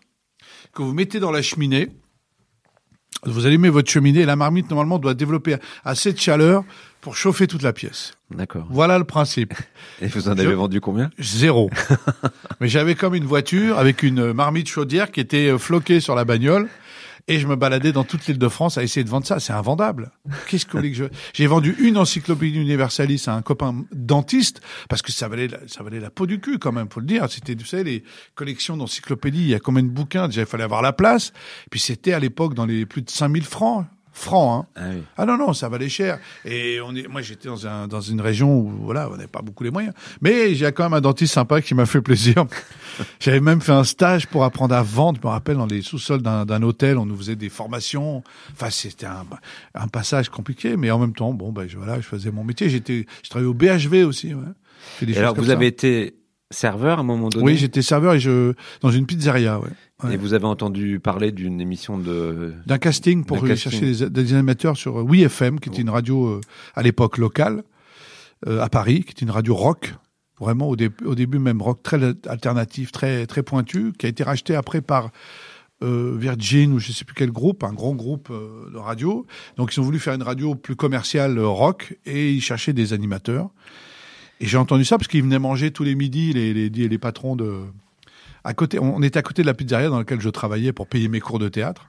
que 0.74 0.82
vous 0.82 0.92
mettez 0.92 1.20
dans 1.20 1.30
la 1.30 1.40
cheminée. 1.42 1.88
Vous 3.24 3.46
allumez 3.46 3.70
votre 3.70 3.90
cheminée 3.90 4.20
et 4.20 4.26
la 4.26 4.36
marmite, 4.36 4.68
normalement, 4.70 4.98
doit 4.98 5.14
développer 5.14 5.56
assez 5.84 6.12
de 6.12 6.18
chaleur 6.18 6.64
pour 7.00 7.16
chauffer 7.16 7.46
toute 7.46 7.62
la 7.62 7.72
pièce. 7.72 8.12
D'accord. 8.30 8.66
Voilà 8.70 8.98
le 8.98 9.04
principe. 9.04 9.54
Et 10.02 10.06
vous 10.08 10.28
en 10.28 10.36
Je- 10.36 10.42
avez 10.42 10.54
vendu 10.54 10.80
combien? 10.80 11.10
Zéro. 11.18 11.70
Mais 12.60 12.68
j'avais 12.68 12.94
comme 12.94 13.14
une 13.14 13.24
voiture 13.24 13.78
avec 13.78 14.02
une 14.02 14.32
marmite 14.32 14.68
chaudière 14.68 15.10
qui 15.10 15.20
était 15.20 15.48
euh, 15.48 15.58
floquée 15.58 16.00
sur 16.00 16.14
la 16.14 16.24
bagnole. 16.24 16.68
Et 17.28 17.40
je 17.40 17.46
me 17.48 17.56
baladais 17.56 17.90
dans 17.90 18.04
toute 18.04 18.24
l'île 18.26 18.38
de 18.38 18.48
France 18.48 18.78
à 18.78 18.84
essayer 18.84 19.02
de 19.02 19.08
vendre 19.10 19.26
ça. 19.26 19.40
C'est 19.40 19.52
invendable. 19.52 20.12
Qu'est-ce 20.48 20.64
que 20.64 20.80
je... 20.92 21.06
J'ai 21.34 21.46
vendu 21.48 21.74
une 21.80 21.98
encyclopédie 21.98 22.56
universalis 22.60 23.24
à 23.26 23.34
un 23.34 23.42
copain 23.42 23.84
dentiste 23.92 24.60
parce 24.88 25.02
que 25.02 25.10
ça 25.10 25.26
valait, 25.26 25.48
la- 25.48 25.66
ça 25.66 25.82
valait 25.82 25.98
la 25.98 26.10
peau 26.10 26.26
du 26.26 26.38
cul 26.40 26.58
quand 26.60 26.70
même, 26.70 26.88
faut 26.88 27.00
le 27.00 27.06
dire. 27.06 27.28
C'était, 27.28 27.56
vous 27.56 27.64
savez, 27.64 27.82
les 27.84 28.04
collections 28.36 28.76
d'encyclopédies. 28.76 29.40
Il 29.42 29.48
y 29.48 29.54
a 29.54 29.58
combien 29.60 29.82
de 29.82 29.88
bouquins? 29.88 30.28
Déjà, 30.28 30.42
il 30.42 30.46
fallait 30.46 30.62
avoir 30.64 30.82
la 30.82 30.92
place. 30.92 31.32
Puis 31.70 31.80
c'était 31.80 32.12
à 32.12 32.20
l'époque 32.20 32.54
dans 32.54 32.64
les 32.66 32.86
plus 32.86 33.02
de 33.02 33.10
5000 33.10 33.42
francs. 33.44 33.86
Francs, 34.18 34.64
hein. 34.64 34.68
Ah 34.76 34.88
oui. 34.94 35.02
Ah 35.18 35.26
non 35.26 35.36
non, 35.36 35.52
ça 35.52 35.68
valait 35.68 35.90
cher. 35.90 36.18
Et 36.46 36.80
on 36.82 36.94
est, 36.96 37.06
moi 37.06 37.20
j'étais 37.20 37.48
dans 37.48 37.66
un 37.66 37.86
dans 37.86 38.00
une 38.00 38.22
région 38.22 38.58
où 38.58 38.70
voilà, 38.70 39.08
on 39.10 39.16
n'avait 39.16 39.26
pas 39.26 39.42
beaucoup 39.42 39.62
les 39.62 39.70
moyens. 39.70 39.92
Mais 40.22 40.54
j'ai 40.54 40.72
quand 40.72 40.84
même 40.84 40.94
un 40.94 41.02
dentiste 41.02 41.34
sympa 41.34 41.60
qui 41.60 41.74
m'a 41.74 41.84
fait 41.84 42.00
plaisir. 42.00 42.46
J'avais 43.20 43.40
même 43.40 43.60
fait 43.60 43.72
un 43.72 43.84
stage 43.84 44.26
pour 44.26 44.42
apprendre 44.44 44.74
à 44.74 44.82
vendre. 44.82 45.18
Je 45.22 45.26
me 45.26 45.30
rappelle 45.30 45.58
dans 45.58 45.66
les 45.66 45.82
sous-sols 45.82 46.22
d'un 46.22 46.46
d'un 46.46 46.62
hôtel, 46.62 46.96
on 46.96 47.04
nous 47.04 47.16
faisait 47.16 47.36
des 47.36 47.50
formations. 47.50 48.22
Enfin 48.52 48.70
c'était 48.70 49.04
un 49.04 49.26
un 49.74 49.88
passage 49.88 50.30
compliqué, 50.30 50.78
mais 50.78 50.90
en 50.90 50.98
même 50.98 51.12
temps 51.14 51.34
bon 51.34 51.52
ben 51.52 51.68
je, 51.68 51.76
voilà, 51.76 51.96
je 52.00 52.06
faisais 52.06 52.30
mon 52.30 52.42
métier. 52.42 52.70
J'étais, 52.70 53.04
je 53.22 53.28
travaillais 53.28 53.50
au 53.50 53.54
BHV 53.54 54.06
aussi. 54.06 54.32
Ouais. 54.32 54.42
Des 55.02 55.12
Et 55.12 55.18
alors, 55.18 55.34
vous 55.34 55.46
ça. 55.46 55.52
avez 55.52 55.66
été 55.66 56.15
serveur 56.50 56.98
à 56.98 57.00
un 57.00 57.04
moment 57.04 57.28
donné 57.28 57.44
Oui, 57.44 57.56
j'étais 57.56 57.82
serveur 57.82 58.14
et 58.14 58.20
je 58.20 58.52
dans 58.80 58.90
une 58.90 59.06
pizzeria. 59.06 59.58
Ouais. 59.58 59.68
Ouais. 60.04 60.14
Et 60.14 60.16
vous 60.16 60.34
avez 60.34 60.44
entendu 60.44 61.00
parler 61.00 61.32
d'une 61.32 61.60
émission 61.60 61.98
de... 61.98 62.52
d'un 62.66 62.78
casting 62.78 63.24
pour 63.24 63.38
aller 63.38 63.48
casting. 63.48 63.72
chercher 63.72 64.04
des, 64.08 64.10
des 64.10 64.32
animateurs 64.34 64.76
sur 64.76 64.98
euh, 65.00 65.02
Oui 65.02 65.22
FM, 65.22 65.58
qui 65.58 65.70
était 65.70 65.80
une 65.80 65.90
radio 65.90 66.26
euh, 66.26 66.40
à 66.74 66.82
l'époque 66.82 67.16
locale 67.18 67.64
euh, 68.46 68.60
à 68.60 68.68
Paris, 68.68 69.02
qui 69.04 69.12
était 69.12 69.24
une 69.24 69.30
radio 69.30 69.54
rock, 69.54 69.94
vraiment 70.38 70.68
au, 70.68 70.76
dé- 70.76 70.90
au 71.04 71.14
début 71.14 71.38
même 71.38 71.62
rock 71.62 71.82
très 71.82 71.98
alternatif, 72.28 72.92
très 72.92 73.26
très 73.26 73.42
pointu, 73.42 73.92
qui 73.98 74.04
a 74.04 74.08
été 74.10 74.22
racheté 74.22 74.54
après 74.54 74.82
par 74.82 75.10
euh, 75.82 76.14
Virgin 76.18 76.72
ou 76.74 76.78
je 76.78 76.92
sais 76.92 77.04
plus 77.06 77.14
quel 77.14 77.32
groupe, 77.32 77.64
un 77.64 77.72
grand 77.72 77.94
groupe 77.94 78.28
euh, 78.30 78.70
de 78.70 78.76
radio. 78.76 79.26
Donc 79.56 79.74
ils 79.74 79.80
ont 79.80 79.82
voulu 79.82 79.98
faire 79.98 80.12
une 80.14 80.22
radio 80.22 80.54
plus 80.54 80.76
commerciale 80.76 81.38
euh, 81.38 81.48
rock 81.48 81.96
et 82.04 82.32
ils 82.32 82.42
cherchaient 82.42 82.74
des 82.74 82.92
animateurs. 82.92 83.48
Et 84.40 84.46
j'ai 84.46 84.58
entendu 84.58 84.84
ça 84.84 84.98
parce 84.98 85.08
qu'ils 85.08 85.22
venaient 85.22 85.38
manger 85.38 85.70
tous 85.70 85.84
les 85.84 85.94
midis 85.94 86.32
les, 86.32 86.52
les, 86.52 86.68
les 86.68 86.98
patrons 86.98 87.36
de 87.36 87.62
à 88.44 88.54
côté. 88.54 88.78
On 88.78 89.02
était 89.02 89.18
à 89.18 89.22
côté 89.22 89.42
de 89.42 89.46
la 89.46 89.54
pizzeria 89.54 89.88
dans 89.88 89.98
laquelle 89.98 90.20
je 90.20 90.28
travaillais 90.28 90.72
pour 90.72 90.86
payer 90.86 91.08
mes 91.08 91.20
cours 91.20 91.38
de 91.38 91.48
théâtre. 91.48 91.88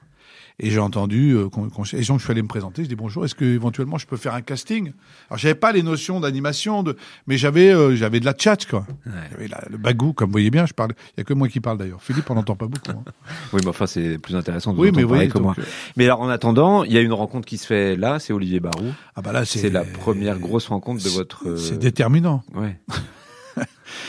Et 0.60 0.70
j'ai 0.70 0.80
entendu, 0.80 1.36
euh, 1.36 1.48
qu'on, 1.48 1.68
qu'on- 1.70 1.84
et 1.84 2.02
donc 2.02 2.18
je 2.18 2.24
suis 2.24 2.30
allé 2.32 2.42
me 2.42 2.48
présenter. 2.48 2.82
Je 2.82 2.88
dis 2.88 2.96
bonjour. 2.96 3.24
Est-ce 3.24 3.36
que 3.36 3.44
éventuellement 3.44 3.96
je 3.96 4.06
peux 4.06 4.16
faire 4.16 4.34
un 4.34 4.40
casting? 4.40 4.92
Alors 5.30 5.38
j'avais 5.38 5.54
pas 5.54 5.70
les 5.70 5.84
notions 5.84 6.18
d'animation, 6.18 6.82
de, 6.82 6.96
mais 7.28 7.38
j'avais 7.38 7.70
euh, 7.72 7.94
j'avais 7.94 8.18
de 8.18 8.24
la 8.24 8.34
chat 8.36 8.66
quoi. 8.68 8.84
Ouais. 9.06 9.12
J'avais 9.30 9.48
le 9.70 9.76
bagou, 9.78 10.12
comme 10.12 10.30
vous 10.30 10.32
voyez 10.32 10.50
bien. 10.50 10.66
Je 10.66 10.72
parle. 10.74 10.94
Il 11.16 11.18
y 11.18 11.20
a 11.20 11.24
que 11.24 11.32
moi 11.32 11.48
qui 11.48 11.60
parle 11.60 11.78
d'ailleurs. 11.78 12.02
Philippe, 12.02 12.28
on 12.30 12.34
n'entend 12.34 12.56
pas 12.56 12.66
beaucoup. 12.66 12.90
hein. 12.90 13.04
Oui, 13.52 13.60
mais 13.62 13.68
enfin, 13.68 13.86
c'est 13.86 14.18
plus 14.18 14.34
intéressant 14.34 14.72
de 14.74 14.80
Oui, 14.80 14.90
mais 14.94 15.04
parler 15.04 15.26
oui. 15.26 15.28
que 15.28 15.38
moi. 15.38 15.54
euh, 15.58 15.62
Mais 15.96 16.04
alors, 16.06 16.22
en 16.22 16.28
attendant, 16.28 16.82
il 16.82 16.92
y 16.92 16.98
a 16.98 17.02
une 17.02 17.12
rencontre 17.12 17.46
qui 17.46 17.56
se 17.56 17.66
fait 17.66 17.94
là, 17.94 18.18
c'est 18.18 18.32
Olivier 18.32 18.58
Barou. 18.58 18.86
ah 19.14 19.22
bah 19.22 19.30
là 19.32 19.44
c'est 19.44 19.60
C'est 19.60 19.70
la 19.70 19.84
première 19.84 20.38
grosse 20.40 20.66
rencontre 20.66 21.04
de 21.04 21.08
votre... 21.10 21.56
C'est 21.56 21.78
déterminant. 21.78 22.42
Ouais. 22.54 22.78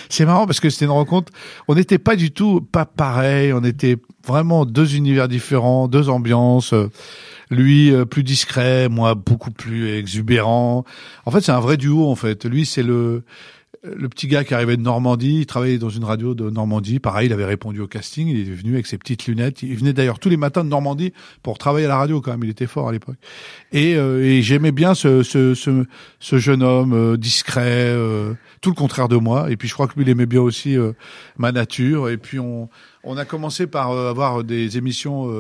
C'est 0.10 0.26
marrant 0.26 0.48
parce 0.48 0.60
que 0.60 0.70
c'était 0.70 0.86
une 0.86 0.92
rencontre. 0.92 1.32
On 1.68 1.76
n'était 1.76 2.00
pas 2.00 2.16
du 2.16 2.32
tout 2.32 2.62
pas 2.62 2.86
pareil. 2.86 3.54
On 3.54 3.64
était 3.64 3.98
vraiment 4.26 4.66
deux 4.66 4.96
univers 4.96 5.28
différents, 5.28 5.88
deux 5.88 6.10
ambiances. 6.10 6.74
Euh, 6.74 6.90
Lui 7.52 7.92
euh, 7.92 8.06
plus 8.06 8.24
discret, 8.24 8.90
moi 8.90 9.16
beaucoup 9.16 9.52
plus 9.52 9.96
exubérant. 9.98 10.84
En 11.26 11.32
fait, 11.32 11.42
c'est 11.42 11.52
un 11.52 11.60
vrai 11.60 11.78
duo. 11.78 12.10
En 12.10 12.16
fait, 12.16 12.46
lui 12.46 12.66
c'est 12.66 12.84
le 12.84 13.24
le 13.84 14.10
petit 14.10 14.28
gars 14.28 14.44
qui 14.44 14.54
arrivait 14.54 14.76
de 14.76 14.82
Normandie, 14.82 15.40
il 15.40 15.46
travaillait 15.46 15.78
dans 15.78 15.90
une 15.90 16.04
radio 16.04 16.36
de 16.36 16.50
Normandie. 16.50 17.00
Pareil, 17.00 17.28
il 17.28 17.34
avait 17.34 17.46
répondu 17.46 17.80
au 17.80 17.88
casting. 17.88 18.28
Il 18.28 18.40
est 18.40 18.54
venu 18.54 18.74
avec 18.74 18.88
ses 18.88 18.98
petites 18.98 19.26
lunettes. 19.26 19.64
Il 19.64 19.76
venait 19.78 19.94
d'ailleurs 19.94 20.20
tous 20.20 20.28
les 20.28 20.36
matins 20.36 20.66
de 20.66 20.70
Normandie 20.70 21.14
pour 21.44 21.58
travailler 21.58 21.86
à 21.86 21.90
la 21.90 21.98
radio 21.98 22.20
quand 22.20 22.32
même. 22.32 22.44
Il 22.44 22.50
était 22.50 22.68
fort 22.68 22.90
à 22.90 22.92
l'époque. 22.92 23.16
Et, 23.72 23.96
euh, 23.96 24.24
et 24.24 24.42
j'aimais 24.42 24.74
bien 24.74 24.96
ce, 24.96 25.24
ce, 25.24 25.54
ce, 25.54 25.86
ce 26.20 26.38
jeune 26.38 26.62
homme 26.62 26.94
euh, 26.94 27.18
discret, 27.18 27.94
euh, 27.94 28.34
tout 28.60 28.70
le 28.70 28.76
contraire 28.76 29.08
de 29.08 29.16
moi. 29.16 29.50
Et 29.50 29.56
puis 29.56 29.70
je 29.70 29.74
crois 29.74 29.88
que 29.88 29.96
lui, 29.96 30.04
il 30.04 30.10
aimait 30.10 30.26
bien 30.26 30.42
aussi 30.42 30.78
euh, 30.78 30.92
ma 31.38 31.54
nature. 31.54 32.10
Et 32.10 32.18
puis 32.18 32.40
on, 32.40 32.70
on 33.06 33.16
a 33.16 33.24
commencé 33.24 33.66
par 33.66 33.92
avoir 33.92 34.44
des 34.44 34.78
émissions 34.78 35.34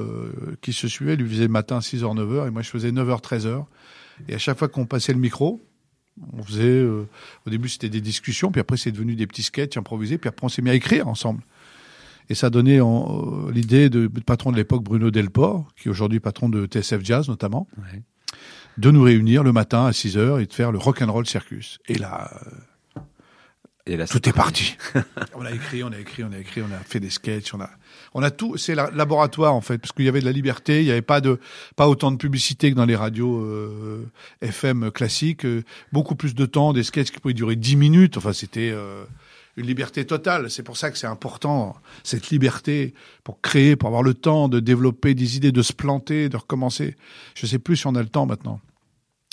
qui 0.61 0.71
se 0.71 0.87
suivaient. 0.87 1.17
Lui 1.17 1.29
faisait 1.29 1.49
matin 1.49 1.79
6h, 1.79 2.03
9h 2.03 2.47
et 2.47 2.51
moi 2.51 2.61
je 2.61 2.69
faisais 2.69 2.91
9h, 2.91 3.21
13h. 3.21 3.65
Et 4.29 4.35
à 4.35 4.37
chaque 4.37 4.57
fois 4.57 4.69
qu'on 4.69 4.85
passait 4.85 5.13
le 5.13 5.19
micro, 5.19 5.61
on 6.37 6.43
faisait, 6.43 6.63
euh, 6.63 7.07
au 7.45 7.49
début 7.49 7.69
c'était 7.69 7.89
des 7.89 8.01
discussions, 8.01 8.51
puis 8.51 8.61
après 8.61 8.77
c'est 8.77 8.91
devenu 8.91 9.15
des 9.15 9.27
petits 9.27 9.43
sketchs 9.43 9.77
improvisés, 9.77 10.17
puis 10.17 10.27
après 10.29 10.45
on 10.45 10.49
s'est 10.49 10.61
mis 10.61 10.69
à 10.69 10.73
écrire 10.75 11.07
ensemble. 11.07 11.41
Et 12.29 12.35
ça 12.35 12.49
donnait 12.49 12.79
euh, 12.79 13.51
l'idée 13.51 13.89
de, 13.89 14.07
de, 14.07 14.19
patron 14.21 14.51
de 14.51 14.57
l'époque 14.57 14.83
Bruno 14.83 15.09
Delport, 15.11 15.67
qui 15.75 15.87
est 15.87 15.91
aujourd'hui 15.91 16.19
patron 16.19 16.47
de 16.49 16.65
TSF 16.65 17.03
Jazz 17.03 17.27
notamment, 17.27 17.67
Ouais. 17.77 18.01
de 18.77 18.91
nous 18.91 19.01
réunir 19.01 19.43
le 19.43 19.51
matin 19.51 19.85
à 19.85 19.93
6 19.93 20.17
heures 20.17 20.39
et 20.39 20.45
de 20.45 20.53
faire 20.53 20.71
le 20.71 20.77
rock'n'roll 20.77 21.25
circus. 21.25 21.79
Et 21.87 21.95
là, 21.97 22.29
euh, 22.45 22.49
Et 23.89 23.97
là, 23.97 24.05
tout 24.05 24.29
est 24.29 24.33
parti. 24.33 24.77
on 25.33 25.43
a 25.43 25.51
écrit, 25.51 25.83
on 25.83 25.91
a 25.91 25.97
écrit, 25.97 26.23
on 26.23 26.31
a 26.31 26.37
écrit, 26.37 26.61
on 26.61 26.71
a 26.71 26.77
fait 26.77 26.99
des 26.99 27.09
sketchs, 27.09 27.55
on 27.55 27.59
a, 27.59 27.71
on 28.13 28.21
a 28.21 28.29
tout. 28.29 28.55
C'est 28.55 28.75
la 28.75 28.91
laboratoire 28.91 29.55
en 29.55 29.61
fait, 29.61 29.79
parce 29.79 29.93
qu'il 29.93 30.05
y 30.05 30.07
avait 30.07 30.19
de 30.19 30.25
la 30.25 30.31
liberté, 30.31 30.81
il 30.81 30.85
n'y 30.85 30.91
avait 30.91 31.01
pas 31.01 31.21
de, 31.21 31.39
pas 31.75 31.89
autant 31.89 32.11
de 32.11 32.17
publicité 32.17 32.69
que 32.69 32.75
dans 32.75 32.85
les 32.85 32.95
radios 32.95 33.39
euh, 33.39 34.07
FM 34.43 34.91
classiques. 34.91 35.43
euh, 35.43 35.63
beaucoup 35.91 36.13
plus 36.13 36.35
de 36.35 36.45
temps, 36.45 36.71
des 36.71 36.83
sketchs 36.83 37.09
qui 37.09 37.19
pouvaient 37.19 37.33
durer 37.33 37.55
10 37.55 37.77
minutes. 37.77 38.17
Enfin, 38.17 38.31
c'était 38.31 38.69
euh, 38.71 39.05
une 39.57 39.65
liberté 39.65 40.05
totale. 40.05 40.51
C'est 40.51 40.61
pour 40.61 40.77
ça 40.77 40.91
que 40.91 40.97
c'est 40.99 41.07
important 41.07 41.75
cette 42.03 42.29
liberté 42.29 42.93
pour 43.23 43.41
créer, 43.41 43.75
pour 43.75 43.87
avoir 43.87 44.03
le 44.03 44.13
temps 44.13 44.49
de 44.49 44.59
développer 44.59 45.15
des 45.15 45.35
idées, 45.35 45.51
de 45.51 45.63
se 45.63 45.73
planter, 45.73 46.29
de 46.29 46.37
recommencer. 46.37 46.95
Je 47.33 47.47
sais 47.47 47.57
plus 47.57 47.77
si 47.77 47.87
on 47.87 47.95
a 47.95 48.03
le 48.03 48.09
temps 48.09 48.27
maintenant. 48.27 48.61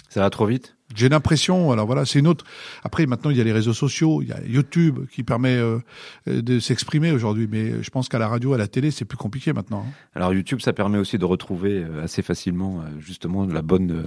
Ça 0.08 0.20
va 0.20 0.30
trop 0.30 0.46
vite? 0.46 0.75
J'ai 0.94 1.08
l'impression, 1.08 1.72
alors 1.72 1.84
voilà, 1.86 2.04
c'est 2.04 2.20
une 2.20 2.28
autre. 2.28 2.44
Après, 2.84 3.06
maintenant, 3.06 3.30
il 3.30 3.36
y 3.36 3.40
a 3.40 3.44
les 3.44 3.52
réseaux 3.52 3.72
sociaux, 3.72 4.22
il 4.22 4.28
y 4.28 4.32
a 4.32 4.40
YouTube 4.46 5.00
qui 5.10 5.24
permet 5.24 5.56
euh, 5.56 5.78
de 6.26 6.60
s'exprimer 6.60 7.10
aujourd'hui, 7.10 7.48
mais 7.50 7.82
je 7.82 7.90
pense 7.90 8.08
qu'à 8.08 8.18
la 8.18 8.28
radio, 8.28 8.52
à 8.54 8.58
la 8.58 8.68
télé, 8.68 8.90
c'est 8.92 9.04
plus 9.04 9.18
compliqué 9.18 9.52
maintenant. 9.52 9.84
hein. 9.86 9.92
Alors 10.14 10.32
YouTube, 10.32 10.60
ça 10.60 10.72
permet 10.72 10.98
aussi 10.98 11.18
de 11.18 11.24
retrouver 11.24 11.82
euh, 11.84 12.04
assez 12.04 12.22
facilement 12.22 12.80
euh, 12.80 13.00
justement 13.00 13.46
la 13.46 13.62
bonne 13.62 13.90
euh, 13.90 14.02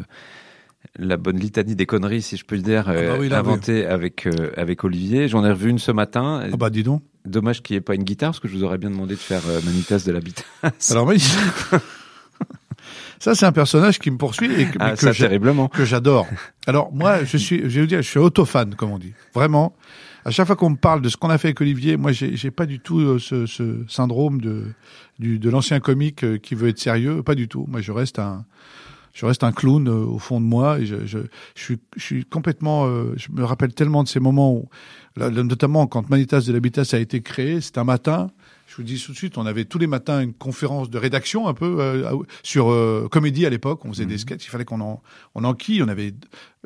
la 0.97 1.17
bonne 1.17 1.37
litanie 1.37 1.75
des 1.75 1.85
conneries, 1.85 2.21
si 2.21 2.37
je 2.37 2.45
peux 2.45 2.55
le 2.55 2.61
dire, 2.61 2.87
euh, 2.87 3.09
Ah 3.09 3.13
bah 3.13 3.17
oui, 3.19 3.27
là, 3.27 3.39
inventée 3.39 3.85
avec 3.85 4.25
euh, 4.25 4.51
avec 4.55 4.85
Olivier. 4.85 5.27
J'en 5.27 5.43
ai 5.45 5.49
revu 5.51 5.69
une 5.69 5.79
ce 5.79 5.91
matin. 5.91 6.41
Ah 6.51 6.55
bah 6.55 6.69
dis 6.69 6.83
donc. 6.83 7.03
Dommage 7.25 7.61
qu'il 7.61 7.73
n'y 7.73 7.79
ait 7.79 7.81
pas 7.81 7.95
une 7.95 8.05
guitare, 8.05 8.29
parce 8.29 8.39
que 8.39 8.47
je 8.47 8.55
vous 8.55 8.63
aurais 8.63 8.77
bien 8.77 8.89
demandé 8.89 9.15
de 9.15 9.19
faire 9.19 9.41
euh, 9.49 9.59
Manitas 9.65 10.03
de 10.05 10.11
la 10.13 10.21
bitasse. 10.21 10.91
Alors, 10.91 11.05
oui. 11.07 11.21
ça, 13.19 13.35
c'est 13.35 13.45
un 13.45 13.51
personnage 13.51 13.99
qui 13.99 14.09
me 14.11 14.17
poursuit 14.17 14.51
et 14.53 14.65
que, 14.69 14.77
ah, 14.79 14.95
que 14.95 15.17
terriblement. 15.17 15.69
j'adore. 15.83 16.27
Alors 16.67 16.91
moi, 16.93 17.23
je 17.23 17.37
suis, 17.37 17.59
je 17.59 17.67
vais 17.67 17.81
vous 17.81 17.87
dire, 17.87 18.01
je 18.01 18.07
suis 18.09 18.19
autofan, 18.19 18.69
comme 18.77 18.91
on 18.91 18.99
dit. 18.99 19.13
Vraiment. 19.33 19.73
À 20.25 20.31
chaque 20.31 20.47
fois 20.47 20.55
qu'on 20.55 20.71
me 20.71 20.75
parle 20.75 21.01
de 21.01 21.09
ce 21.09 21.17
qu'on 21.17 21.29
a 21.29 21.37
fait 21.37 21.49
avec 21.49 21.61
Olivier, 21.61 21.97
moi, 21.97 22.11
j'ai 22.11 22.51
pas 22.51 22.65
du 22.65 22.79
tout 22.79 22.99
euh, 22.99 23.19
ce, 23.19 23.45
ce 23.45 23.83
syndrome 23.87 24.41
de 24.41 24.65
du, 25.17 25.39
de 25.39 25.49
l'ancien 25.49 25.79
comique 25.79 26.23
euh, 26.23 26.37
qui 26.37 26.55
veut 26.55 26.69
être 26.69 26.79
sérieux. 26.79 27.23
Pas 27.23 27.35
du 27.35 27.47
tout. 27.47 27.65
Moi, 27.67 27.81
je 27.81 27.91
reste 27.91 28.19
un 28.19 28.45
je 29.13 29.25
reste 29.25 29.43
un 29.43 29.51
clown 29.51 29.87
euh, 29.87 29.91
au 30.05 30.19
fond 30.19 30.39
de 30.39 30.45
moi 30.45 30.79
et 30.79 30.85
je, 30.85 31.05
je, 31.05 31.19
je 31.55 31.61
suis, 31.63 31.77
je 31.97 32.01
suis 32.03 32.25
complètement. 32.25 32.85
euh, 32.87 33.13
je 33.17 33.31
me 33.31 33.43
rappelle 33.43 33.73
tellement 33.73 34.03
de 34.03 34.07
ces 34.07 34.19
moments 34.19 34.53
où, 34.53 34.69
là, 35.17 35.29
notamment 35.29 35.87
quand 35.87 36.09
Manitas 36.09 36.41
de 36.41 36.53
l'Habitat 36.53 36.83
a 36.93 36.97
été 36.97 37.21
créé, 37.21 37.59
c'était 37.59 37.79
un 37.79 37.85
matin. 37.85 38.29
Je 38.79 38.83
vous 38.85 38.87
dis 38.87 39.03
tout 39.03 39.11
de 39.11 39.17
suite, 39.17 39.37
on 39.37 39.45
avait 39.45 39.65
tous 39.65 39.77
les 39.77 39.87
matins 39.87 40.21
une 40.21 40.33
conférence 40.33 40.89
de 40.89 40.97
rédaction 40.97 41.49
un 41.49 41.53
peu 41.53 41.81
euh, 41.81 42.15
sur 42.43 42.71
euh, 42.71 43.09
comédie 43.11 43.45
à 43.45 43.49
l'époque. 43.49 43.83
On 43.83 43.89
faisait 43.91 44.05
des 44.05 44.17
sketchs. 44.17 44.45
Il 44.45 44.49
fallait 44.49 44.63
qu'on 44.63 44.79
en, 44.79 45.01
on 45.35 45.43
enquille. 45.43 45.83
On 45.83 45.89
avait 45.89 46.13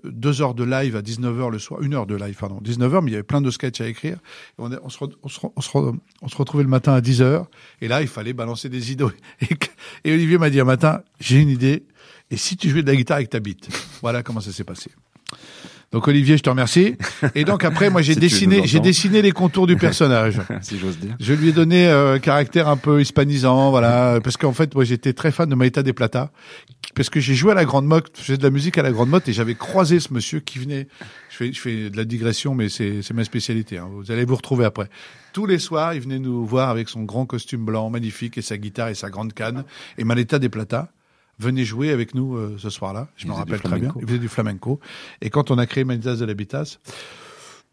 deux 0.03 0.39
heures 0.43 0.53
de 0.53 0.63
live 0.63 0.95
à 0.95 1.01
19h 1.01 1.49
le 1.49 1.57
soir, 1.57 1.81
une 1.81 1.95
heure 1.95 2.05
de 2.05 2.15
live, 2.15 2.35
pardon, 2.39 2.59
19h, 2.63 3.01
mais 3.03 3.09
il 3.09 3.13
y 3.13 3.15
avait 3.15 3.23
plein 3.23 3.41
de 3.41 3.49
sketchs 3.49 3.81
à 3.81 3.87
écrire. 3.87 4.17
Et 4.59 4.61
on, 4.61 4.89
se, 4.89 4.99
re- 4.99 5.13
on, 5.23 5.27
se, 5.27 5.39
re- 5.39 5.51
on, 5.55 5.61
se 5.61 5.69
re- 5.71 5.97
on 6.21 6.27
se 6.27 6.35
retrouvait 6.37 6.63
le 6.63 6.69
matin 6.69 6.93
à 6.93 7.01
10h, 7.01 7.45
et 7.81 7.87
là, 7.87 8.03
il 8.03 8.07
fallait 8.07 8.33
balancer 8.33 8.69
des 8.69 8.91
idées. 8.91 9.05
Et, 9.41 9.47
et 10.03 10.13
Olivier 10.13 10.37
m'a 10.37 10.51
dit 10.51 10.59
un 10.59 10.65
matin, 10.65 11.01
j'ai 11.19 11.39
une 11.41 11.49
idée, 11.49 11.83
et 12.29 12.37
si 12.37 12.57
tu 12.57 12.69
jouais 12.69 12.83
de 12.83 12.87
la 12.91 12.95
guitare 12.95 13.17
avec 13.17 13.31
ta 13.31 13.39
bite? 13.39 13.69
Voilà 14.01 14.21
comment 14.21 14.39
ça 14.39 14.51
s'est 14.51 14.63
passé. 14.63 14.91
Donc 15.93 16.07
Olivier, 16.07 16.37
je 16.37 16.43
te 16.43 16.49
remercie. 16.49 16.95
Et 17.35 17.45
donc 17.45 17.63
après, 17.63 17.89
moi 17.89 18.01
j'ai 18.01 18.13
Si 18.15 18.19
dessiné, 18.19 18.65
j'ai 18.65 18.79
dessiné 18.79 19.21
les 19.21 19.31
contours 19.31 19.67
du 19.67 19.77
personnage. 19.77 20.41
si 20.61 20.77
j'ose 20.79 20.97
dire. 20.97 21.15
Je 21.19 21.33
lui 21.33 21.49
ai 21.49 21.51
donné 21.51 21.87
euh, 21.87 22.15
un 22.15 22.19
caractère 22.19 22.67
un 22.67 22.77
peu 22.77 22.99
hispanisant, 22.99 23.69
voilà, 23.69 24.19
parce 24.23 24.35
qu'en 24.37 24.53
fait, 24.53 24.73
moi, 24.75 24.83
j'étais 24.83 25.13
très 25.13 25.31
fan 25.31 25.47
de 25.47 25.55
Maïta 25.55 25.83
des 25.83 25.93
Plata, 25.93 26.31
parce 26.95 27.09
que 27.09 27.19
j'ai 27.19 27.35
joué 27.35 27.51
à 27.51 27.55
la 27.55 27.65
Grande 27.65 27.85
Motte, 27.85 28.17
faisais 28.17 28.37
de 28.37 28.43
la 28.43 28.49
musique 28.49 28.77
à 28.77 28.81
la 28.81 28.91
Grande 28.91 29.09
Motte, 29.09 29.27
et 29.29 29.33
j'avais 29.33 29.55
croisé 29.55 29.99
ce 29.99 30.13
monsieur 30.13 30.39
qui 30.39 30.57
venait. 30.59 30.87
Je 31.29 31.37
fais, 31.37 31.53
je 31.53 31.59
fais 31.61 31.89
de 31.89 31.97
la 31.97 32.05
digression, 32.05 32.55
mais 32.55 32.69
c'est 32.69 33.01
c'est 33.03 33.13
ma 33.13 33.23
spécialité. 33.23 33.77
hein. 33.77 33.87
Vous 33.91 34.11
allez 34.11 34.25
vous 34.25 34.35
retrouver 34.35 34.65
après. 34.65 34.89
Tous 35.31 35.45
les 35.45 35.59
soirs, 35.59 35.93
il 35.93 36.01
venait 36.01 36.19
nous 36.19 36.45
voir 36.45 36.69
avec 36.69 36.89
son 36.89 37.03
grand 37.03 37.25
costume 37.25 37.65
blanc 37.65 37.89
magnifique 37.89 38.37
et 38.37 38.41
sa 38.41 38.57
guitare 38.57 38.89
et 38.89 38.95
sa 38.95 39.09
grande 39.09 39.33
canne, 39.33 39.63
et 39.97 40.03
Maïta 40.03 40.39
des 40.39 40.49
Plata 40.49 40.89
venait 41.39 41.65
jouer 41.65 41.91
avec 41.91 42.13
nous 42.15 42.35
euh, 42.35 42.55
ce 42.57 42.69
soir-là. 42.69 43.07
Je 43.15 43.27
me 43.27 43.33
rappelle 43.33 43.61
très 43.61 43.79
bien. 43.79 43.93
Il 43.99 44.07
faisait 44.07 44.19
du 44.19 44.29
flamenco. 44.29 44.79
Et 45.21 45.29
quand 45.29 45.51
on 45.51 45.57
a 45.57 45.65
créé 45.65 45.83
Manitas 45.83 46.15
de 46.15 46.25
l'Habitas, 46.25 46.77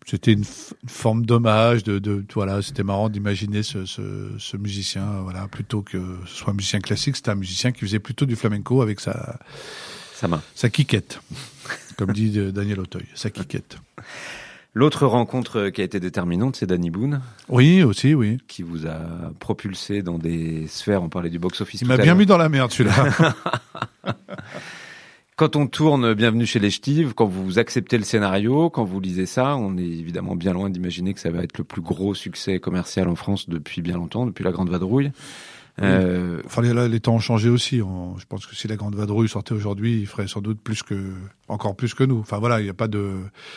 c'était 0.07 0.33
une, 0.33 0.45
forme 0.87 1.27
d'hommage, 1.27 1.85
de, 1.85 1.99
de 1.99 2.25
voilà, 2.35 2.63
c'était 2.63 2.83
marrant 2.83 3.09
d'imaginer 3.09 3.63
ce, 3.63 3.85
ce, 3.85 4.31
ce 4.39 4.57
musicien, 4.57 5.21
voilà, 5.23 5.47
plutôt 5.47 5.83
que 5.83 5.99
ce 6.27 6.35
soit 6.35 6.53
un 6.53 6.57
musicien 6.57 6.81
classique, 6.81 7.17
c'était 7.17 7.31
un 7.31 7.37
musicien 7.37 7.71
qui 7.71 7.81
faisait 7.81 7.99
plutôt 7.99 8.27
du 8.27 8.35
flamenco 8.35 8.83
avec 8.83 8.99
sa 9.01 9.39
Sa 10.15 10.27
main. 10.27 10.43
sa 10.55 10.71
quiquette, 10.71 11.21
comme 11.97 12.13
dit 12.13 12.33
euh, 12.39 12.51
Daniel 12.51 12.81
Auteuil, 12.81 13.07
sa 13.15 13.31
quiquette. 13.31 13.77
L'autre 14.73 15.07
rencontre 15.07 15.71
qui 15.71 15.81
a 15.81 15.85
été 15.85 15.99
déterminante, 15.99 16.55
c'est 16.57 16.67
Danny 16.67 16.91
Boone, 16.91 17.21
Oui, 17.49 17.83
aussi, 17.83 18.15
oui. 18.15 18.39
qui 18.47 18.63
vous 18.63 18.87
a 18.87 19.33
propulsé 19.41 20.03
dans 20.03 20.17
des 20.17 20.69
sphères. 20.69 21.03
On 21.03 21.09
parlait 21.09 21.31
du 21.31 21.41
box-office. 21.41 21.81
Il 21.81 21.89
m'a 21.89 21.97
bien 21.97 22.15
mis 22.15 22.25
dans 22.27 22.37
la 22.37 22.49
merde 22.49 22.71
celui-là. 22.71 23.35
Quand 25.37 25.57
on 25.57 25.67
tourne 25.67 26.13
Bienvenue 26.13 26.45
chez 26.45 26.59
les 26.59 26.71
Ch'tives, 26.71 27.15
quand 27.15 27.25
vous 27.25 27.59
acceptez 27.59 27.97
le 27.97 28.05
scénario, 28.05 28.69
quand 28.69 28.85
vous 28.85 29.01
lisez 29.01 29.25
ça, 29.25 29.57
on 29.57 29.79
est 29.79 29.83
évidemment 29.83 30.37
bien 30.37 30.53
loin 30.53 30.69
d'imaginer 30.69 31.15
que 31.15 31.21
ça 31.21 31.31
va 31.31 31.43
être 31.43 31.57
le 31.57 31.65
plus 31.65 31.81
gros 31.81 32.15
succès 32.15 32.61
commercial 32.61 33.09
en 33.09 33.15
France 33.15 33.49
depuis 33.49 33.81
bien 33.81 33.95
longtemps, 33.97 34.27
depuis 34.27 34.45
La 34.45 34.53
Grande 34.53 34.69
Vadrouille. 34.69 35.13
Euh, 35.83 36.41
enfin, 36.45 36.63
les, 36.63 36.75
là, 36.75 36.89
les 36.89 37.01
temps 37.01 37.15
ont 37.15 37.19
changé 37.21 37.49
aussi. 37.49 37.81
On- 37.83 38.17
je 38.19 38.27
pense 38.27 38.45
que 38.47 38.55
si 38.55 38.69
la 38.69 38.77
Grande 38.77 38.95
Vadrouille 38.95 39.29
sortait 39.29 39.55
aujourd'hui, 39.55 40.01
il 40.01 40.07
ferait 40.07 40.29
sans 40.29 40.41
doute 40.41 40.61
plus 40.61 40.83
que, 40.83 40.95
encore 41.49 41.75
plus 41.75 41.95
que 41.95 42.05
nous. 42.05 42.19
Enfin 42.19 42.39
voilà, 42.39 42.61
il 42.61 42.65
n'y 42.65 42.71
a 42.71 42.75
pas 42.75 42.89
de, 42.89 43.13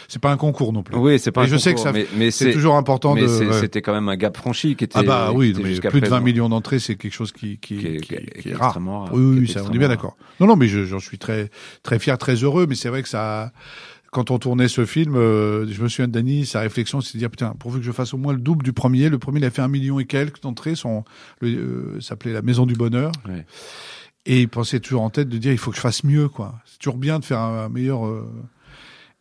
c'est 0.07 0.21
pas 0.21 0.31
un 0.31 0.37
concours 0.37 0.71
non 0.73 0.83
plus. 0.83 0.95
oui, 0.97 1.19
c'est 1.19 1.31
pas 1.31 1.41
Mais 1.41 1.47
un 1.47 1.51
je 1.51 1.57
sais 1.57 1.73
que 1.73 1.79
ça- 1.79 1.91
mais, 1.91 2.07
mais 2.17 2.31
c'est 2.31 2.51
toujours 2.53 2.75
important 2.75 3.13
mais 3.15 3.23
de. 3.23 3.51
c'était 3.53 3.81
quand 3.81 3.93
même 3.93 4.07
un 4.09 4.15
gap 4.15 4.37
franchi 4.37 4.75
qui 4.75 4.85
était. 4.85 4.97
Ah 4.99 5.03
bah 5.03 5.31
oui, 5.33 5.53
mais 5.57 5.61
plus 5.63 5.79
de 5.79 5.81
20 5.81 5.99
présent- 5.99 6.21
millions 6.21 6.49
d'entrées, 6.49 6.79
c'est 6.79 6.95
quelque 6.95 7.13
chose 7.13 7.31
qui, 7.31 7.57
qui, 7.57 7.77
qui 7.77 7.87
est- 7.87 7.97
qui, 7.97 8.07
qui 8.07 8.13
est- 8.15 8.25
qui 8.35 8.41
qui 8.43 8.49
est 8.49 8.51
est 8.51 8.55
rare. 8.55 8.77
Oui, 9.11 9.39
oui, 9.39 9.47
ça, 9.47 9.61
on 9.69 9.73
est 9.73 9.77
bien 9.77 9.89
d'accord. 9.89 10.15
Non, 10.39 10.47
non, 10.47 10.55
mais 10.55 10.67
je- 10.67 10.85
j'en 10.85 10.99
suis 10.99 11.17
très, 11.17 11.49
très 11.83 11.99
fier, 11.99 12.17
très 12.17 12.35
heureux. 12.35 12.65
Mais 12.67 12.75
c'est 12.75 12.89
vrai 12.89 13.03
que 13.03 13.09
ça, 13.09 13.51
quand 14.13 14.31
on 14.31 14.39
tournait 14.39 14.67
ce 14.67 14.85
film, 14.85 15.15
euh, 15.15 15.67
je 15.67 15.81
me 15.81 15.89
souviens 15.89 16.07
de 16.07 16.13
Dany, 16.13 16.45
sa 16.45 16.61
réflexion, 16.61 17.01
c'est 17.01 17.15
de 17.15 17.19
dire 17.19 17.29
putain, 17.29 17.53
pourvu 17.59 17.79
que 17.79 17.85
je 17.85 17.91
fasse 17.91 18.13
au 18.13 18.17
moins 18.17 18.31
le 18.33 18.39
double 18.39 18.63
du 18.63 18.71
premier. 18.71 19.09
Le 19.09 19.19
premier, 19.19 19.39
il 19.39 19.45
a 19.45 19.49
fait 19.49 19.61
un 19.61 19.67
million 19.67 19.99
et 19.99 20.05
quelques 20.05 20.41
d'entrées. 20.41 20.75
Son, 20.75 21.03
euh, 21.41 21.99
s'appelait 21.99 22.31
La 22.31 22.41
Maison 22.41 22.65
du 22.65 22.75
Bonheur. 22.75 23.11
Ouais. 23.27 23.45
Et 24.25 24.41
il 24.41 24.47
pensait 24.47 24.79
toujours 24.79 25.01
en 25.01 25.09
tête 25.09 25.27
de 25.27 25.37
dire 25.37 25.51
il 25.51 25.57
faut 25.57 25.71
que 25.71 25.75
je 25.77 25.81
fasse 25.81 26.03
mieux, 26.03 26.29
quoi. 26.29 26.55
C'est 26.65 26.77
toujours 26.79 26.97
bien 26.97 27.19
de 27.19 27.25
faire 27.25 27.39
un, 27.39 27.65
un 27.65 27.69
meilleur. 27.69 28.05
euh, 28.05 28.25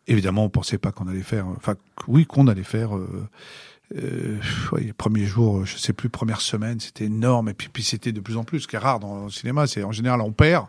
Évidemment, 0.07 0.45
on 0.45 0.49
pensait 0.49 0.77
pas 0.77 0.91
qu'on 0.91 1.07
allait 1.07 1.21
faire. 1.21 1.47
Enfin, 1.47 1.75
oui, 2.07 2.25
qu'on 2.25 2.47
allait 2.47 2.63
faire. 2.63 2.95
Euh, 2.95 3.27
euh, 3.95 4.37
ouais, 4.71 4.81
les 4.81 4.93
premiers 4.93 5.25
jours, 5.25 5.65
je 5.65 5.77
sais 5.77 5.93
plus, 5.93 6.09
première 6.09 6.41
semaine, 6.41 6.79
c'était 6.79 7.05
énorme. 7.05 7.49
Et 7.49 7.53
puis, 7.53 7.69
puis 7.71 7.83
c'était 7.83 8.11
de 8.11 8.19
plus 8.19 8.37
en 8.37 8.43
plus. 8.43 8.61
Ce 8.61 8.67
qui 8.67 8.75
est 8.75 8.79
rare 8.79 8.99
dans 8.99 9.25
le 9.25 9.29
cinéma, 9.29 9.65
c'est 9.65 9.83
en 9.83 9.91
général 9.91 10.21
on 10.21 10.31
perd 10.31 10.67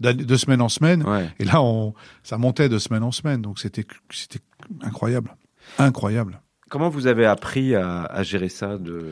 de 0.00 0.36
semaine 0.36 0.60
en 0.60 0.68
semaine. 0.68 1.02
Ouais. 1.04 1.30
Et 1.38 1.44
là, 1.44 1.62
on, 1.62 1.94
ça 2.22 2.38
montait 2.38 2.68
de 2.68 2.78
semaine 2.78 3.02
en 3.02 3.12
semaine. 3.12 3.42
Donc 3.42 3.58
c'était, 3.58 3.84
c'était 4.10 4.40
incroyable, 4.82 5.34
incroyable. 5.78 6.40
Comment 6.68 6.88
vous 6.88 7.06
avez 7.06 7.26
appris 7.26 7.74
à, 7.74 8.02
à 8.04 8.22
gérer 8.22 8.48
ça 8.48 8.76
de 8.78 9.04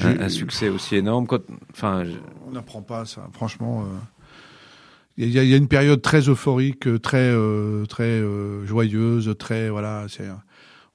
un, 0.00 0.20
un 0.20 0.28
succès 0.28 0.68
aussi 0.68 0.96
énorme? 0.96 1.26
Quand, 1.26 1.40
enfin, 1.72 2.04
je- 2.04 2.12
On 2.46 2.50
n'apprend 2.52 2.82
pas 2.82 3.04
ça, 3.06 3.28
franchement. 3.32 3.82
euh, 3.82 3.86
Il 5.16 5.30
y, 5.30 5.38
a, 5.38 5.42
il 5.42 5.48
y 5.48 5.54
a 5.54 5.56
une 5.56 5.68
période 5.68 6.02
très 6.02 6.20
euphorique, 6.28 7.00
très 7.02 7.30
euh, 7.30 7.84
très 7.86 8.04
euh, 8.04 8.64
joyeuse, 8.66 9.34
très 9.38 9.68
voilà. 9.70 10.06
C'est, 10.08 10.28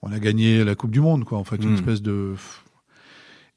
on 0.02 0.12
a 0.12 0.20
gagné 0.20 0.64
la 0.64 0.76
Coupe 0.76 0.92
du 0.92 1.00
Monde, 1.02 1.24
quoi. 1.24 1.38
En 1.38 1.44
fait, 1.44 1.58
une 1.58 1.72
Mm. 1.72 1.76
espèce 1.76 2.02
de. 2.02 2.34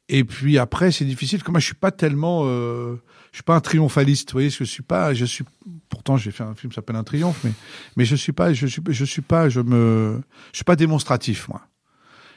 Et 0.08 0.24
puis 0.24 0.58
après, 0.58 0.90
c'est 0.90 1.04
difficile. 1.04 1.42
Comme 1.42 1.52
moi, 1.52 1.60
je 1.60 1.66
suis 1.66 1.74
pas 1.74 1.90
tellement, 1.90 2.42
euh, 2.46 2.96
je 3.32 3.36
suis 3.38 3.42
pas 3.42 3.54
un 3.54 3.60
triomphaliste. 3.60 4.30
Vous 4.30 4.36
voyez, 4.36 4.50
je 4.50 4.64
suis 4.64 4.82
pas. 4.82 5.12
Je 5.12 5.24
suis. 5.26 5.44
Pourtant, 5.90 6.16
j'ai 6.16 6.30
fait 6.30 6.44
un 6.44 6.54
film 6.54 6.70
qui 6.70 6.76
s'appelle 6.76 6.96
Un 6.96 7.04
triomphe, 7.04 7.40
mais 7.44 7.52
mais 7.96 8.04
je 8.06 8.16
suis 8.16 8.32
pas. 8.32 8.52
Je 8.54 8.66
suis. 8.66 8.82
Je 8.88 9.04
suis 9.04 9.22
pas. 9.22 9.48
Je 9.48 9.60
me. 9.60 10.20
Je 10.52 10.56
suis 10.58 10.64
pas 10.64 10.76
démonstratif, 10.76 11.48
moi. 11.48 11.60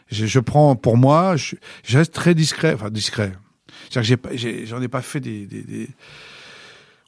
Je, 0.09 0.25
je 0.25 0.39
prends 0.39 0.75
pour 0.75 0.97
moi, 0.97 1.37
je, 1.37 1.55
je 1.85 1.97
reste 1.97 2.13
très 2.13 2.35
discret, 2.35 2.73
enfin 2.73 2.89
discret. 2.89 3.31
C'est-à-dire 3.89 4.01
que 4.01 4.07
j'ai 4.07 4.17
pas- 4.17 4.35
j'ai- 4.35 4.65
j'en 4.65 4.81
ai, 4.81 4.89
pas 4.89 5.01
fait 5.01 5.21
des. 5.21 5.45
des, 5.47 5.63
des- 5.63 5.89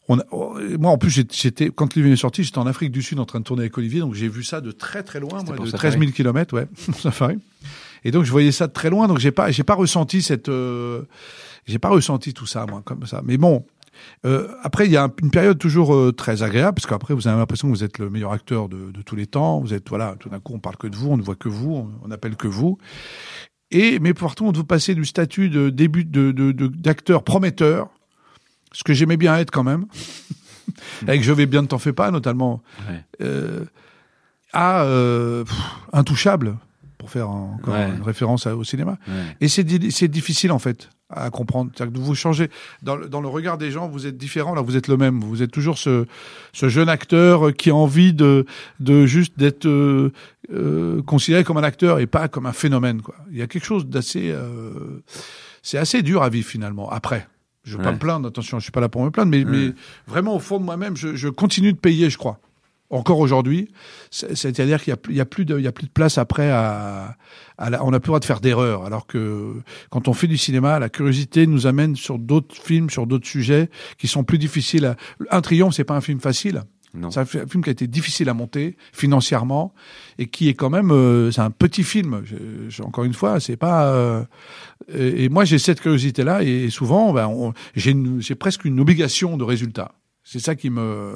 On 0.08 0.20
a- 0.20 0.24
oh, 0.32 0.58
moi, 0.80 0.92
en 0.92 0.98
plus, 0.98 1.10
j'étais 1.32 1.70
quand 1.70 1.94
le 1.96 2.02
livre 2.02 2.14
est 2.14 2.18
sorti, 2.18 2.44
j'étais 2.46 2.58
en 2.60 2.66
Afrique 2.68 2.92
du 2.92 3.02
Sud 3.02 3.20
en 3.20 3.26
train 3.26 3.40
de 3.40 3.44
tourner 3.46 3.64
avec 3.64 3.78
Olivier, 3.78 4.00
donc 4.00 4.14
j'ai 4.14 4.30
vu 4.30 4.44
ça 4.44 4.62
de 4.62 4.72
très 4.72 5.04
très 5.04 5.20
loin, 5.20 5.44
moi, 5.44 5.58
de 5.58 5.66
Safari 5.66 5.92
13 5.92 6.00
000 6.00 6.12
kilomètres, 6.12 6.54
ouais, 6.54 6.68
safari. 7.02 7.38
Et 8.04 8.12
donc 8.12 8.24
je 8.26 8.32
voyais 8.32 8.52
ça 8.52 8.68
de 8.68 8.74
très 8.74 8.90
loin, 8.90 9.08
donc 9.08 9.20
j'ai 9.20 9.32
pas, 9.32 9.52
j'ai 9.52 9.64
pas 9.64 9.76
ressenti 9.76 10.22
cette, 10.22 10.50
euh, 10.50 11.04
j'ai 11.66 11.80
pas 11.80 11.90
ressenti 11.90 12.34
tout 12.34 12.46
ça, 12.46 12.66
moi, 12.70 12.82
comme 12.84 13.06
ça. 13.06 13.22
Mais 13.24 13.38
bon, 13.38 13.66
euh, 14.26 14.48
après, 14.64 14.86
il 14.88 14.92
y 14.92 14.98
a 14.98 15.04
un- 15.06 15.14
une 15.22 15.32
période 15.32 15.58
toujours 15.58 15.96
euh, 15.96 16.12
très 16.12 16.44
agréable, 16.44 16.76
parce 16.76 16.88
qu'après, 16.88 17.14
vous 17.14 17.28
avez 17.28 17.38
l'impression 17.38 17.70
que 17.70 17.74
vous 17.74 17.84
êtes 17.84 18.00
le 18.00 18.10
meilleur 18.10 18.34
acteur 18.34 18.68
de, 18.68 18.92
de 18.92 19.02
tous 19.02 19.16
les 19.16 19.28
temps. 19.28 19.60
Vous 19.62 19.74
êtes, 19.74 19.88
voilà, 19.88 20.16
tout 20.20 20.30
d'un 20.30 20.40
coup, 20.40 20.54
on 20.54 20.60
parle 20.60 20.76
que 20.78 20.88
de 20.88 20.96
vous, 20.96 21.10
on 21.12 21.18
ne 21.18 21.22
voit 21.22 21.36
que 21.36 21.48
vous, 21.50 21.74
on, 21.74 21.92
on 22.04 22.12
appelle 22.12 22.36
que 22.36 22.48
vous. 22.48 22.78
Et, 23.72 24.00
mais 24.00 24.14
par 24.14 24.36
contre, 24.36 24.58
vous 24.60 24.66
passez 24.66 24.94
du 24.96 25.06
statut 25.06 25.50
de 25.50 25.70
début 25.70 26.04
de, 26.06 26.32
de, 26.32 26.52
de- 26.52 26.68
d'acteur 26.68 27.24
prometteur, 27.24 27.90
ce 28.74 28.84
que 28.84 28.94
j'aimais 28.94 29.18
bien 29.18 29.38
être 29.38 29.52
quand 29.52 29.64
même, 29.64 29.86
avec 31.08 31.24
Je 31.24 31.32
vais 31.32 31.46
bien, 31.46 31.62
ne 31.62 31.68
t'en 31.68 31.78
fais 31.80 31.94
pas, 31.94 32.12
notamment, 32.12 32.62
Ouais. 32.90 33.04
euh, 33.22 33.64
à 34.52 34.84
euh, 34.84 35.44
pff, 35.46 35.56
intouchable, 35.94 36.58
pour 37.04 37.12
faire 37.12 37.30
encore 37.30 37.74
Ouais. 37.74 37.90
une 37.98 38.02
référence 38.02 38.48
à- 38.48 38.56
au 38.56 38.64
cinéma. 38.64 38.98
Ouais. 39.10 39.14
Et 39.42 39.50
c'est 39.50 39.66
di- 39.66 39.92
c'est 39.92 40.08
difficile 40.08 40.54
en 40.54 40.58
fait 40.60 40.90
à 41.10 41.30
comprendre. 41.32 41.70
C'est-à-dire 41.76 41.94
que 41.94 42.00
vous 42.00 42.16
changez 42.16 42.50
dans 42.82 42.96
le, 42.96 43.10
dans 43.10 43.20
le 43.20 43.28
regard 43.28 43.58
des 43.58 43.72
gens, 43.72 43.90
vous 43.90 44.08
êtes 44.08 44.18
différent. 44.18 44.56
Là, 44.56 44.62
vous 44.62 44.78
êtes 44.78 44.88
le 44.88 44.96
même. 44.96 45.20
Vous 45.20 45.44
êtes 45.44 45.52
toujours 45.52 45.78
ce, 45.78 46.06
ce 46.54 46.70
jeune 46.70 46.88
acteur 46.88 47.54
qui 47.54 47.72
a 47.72 47.76
envie 47.76 48.14
de 48.14 48.46
de 48.80 49.06
juste 49.06 49.38
d'être 49.38 49.66
euh, 49.66 50.14
euh, 50.54 51.02
considéré 51.02 51.44
comme 51.44 51.58
un 51.58 51.64
acteur 51.64 52.00
et 52.00 52.08
pas 52.08 52.30
comme 52.30 52.46
un 52.46 52.54
phénomène. 52.54 53.02
Quoi. 53.02 53.16
Il 53.30 53.38
y 53.38 53.42
a 53.42 53.48
quelque 53.48 53.66
chose 53.66 53.86
d'assez 53.86 54.32
euh, 54.32 55.02
c'est 55.62 55.78
assez 55.78 56.04
dur 56.04 56.24
à 56.24 56.30
vivre 56.30 56.48
finalement. 56.48 56.90
Après, 56.90 57.28
je 57.66 57.76
veux 57.76 57.84
pas 57.84 57.92
me 57.92 58.00
plaindre. 58.00 58.30
Attention, 58.30 58.60
je 58.60 58.64
suis 58.64 58.72
pas 58.72 58.80
là 58.80 58.88
pour 58.88 59.04
me 59.04 59.10
plaindre, 59.10 59.30
mais, 59.32 59.44
mais 59.44 59.74
vraiment 60.08 60.38
au 60.38 60.40
fond 60.40 60.58
de 60.58 60.64
moi-même, 60.64 60.96
je, 60.96 61.18
je 61.18 61.28
continue 61.28 61.74
de 61.74 61.78
payer, 61.78 62.10
je 62.10 62.18
crois. 62.18 62.40
Encore 62.94 63.20
aujourd'hui, 63.20 63.70
C'est- 64.12 64.36
c'est-à-dire 64.36 64.82
qu'il 64.84 64.96
y 65.10 65.20
a, 65.20 65.24
a 65.24 65.26
plus 65.26 65.46
de, 65.46 65.58
il 65.58 65.64
y 65.64 65.68
a 65.68 65.72
plus 65.72 65.88
de 65.88 65.92
place 65.92 66.18
après 66.18 66.50
à, 66.52 67.16
à 67.58 67.70
la- 67.70 67.84
on 67.84 67.92
n'a 67.92 68.00
plus 68.00 68.08
le 68.08 68.12
droit 68.12 68.20
de 68.20 68.26
faire 68.26 68.40
d'erreurs. 68.42 68.86
Alors 68.86 69.08
que 69.08 69.54
quand 69.90 70.08
on 70.08 70.14
fait 70.14 70.28
du 70.28 70.38
cinéma, 70.38 70.78
la 70.80 70.90
curiosité 70.90 71.48
nous 71.48 71.66
amène 71.68 71.96
sur 71.96 72.20
d'autres 72.20 72.56
films, 72.56 72.90
sur 72.90 73.08
d'autres 73.08 73.28
sujets 73.28 73.70
qui 73.98 74.08
sont 74.08 74.24
plus 74.24 74.38
difficiles. 74.38 74.86
À... 74.86 74.96
Un 75.32 75.42
triomphe, 75.42 75.74
c'est 75.74 75.84
pas 75.84 75.96
un 75.96 76.02
film 76.02 76.20
facile. 76.20 76.64
Non. 76.96 77.10
C'est 77.10 77.22
un 77.22 77.26
fi- 77.26 77.40
un 77.40 77.48
film 77.48 77.64
qui 77.64 77.70
a 77.70 77.72
été 77.72 77.88
difficile 77.88 78.30
à 78.30 78.36
monter 78.36 78.78
financièrement 78.92 79.74
et 80.20 80.28
qui 80.28 80.48
est 80.48 80.54
quand 80.54 80.70
même, 80.70 80.92
euh, 80.92 81.32
c'est 81.32 81.42
un 81.42 81.50
petit 81.50 81.82
film. 81.84 82.22
Je- 82.24 82.70
je- 82.70 82.84
encore 82.84 83.04
une 83.04 83.16
fois, 83.16 83.40
c'est 83.40 83.58
pas. 83.58 83.88
euh, 83.88 84.24
et, 84.94 85.24
et 85.24 85.30
moi, 85.30 85.44
j'ai 85.44 85.58
cette 85.58 85.82
curiosité-là 85.82 86.44
et 86.44 86.70
souvent, 86.70 87.12
ben, 87.12 87.52
j'ai 87.76 88.36
presque 88.36 88.66
une 88.66 88.80
obligation 88.80 89.38
de 89.38 89.44
résultat. 89.44 89.94
C'est 90.24 90.40
ça 90.40 90.54
qui 90.56 90.70
me 90.70 91.14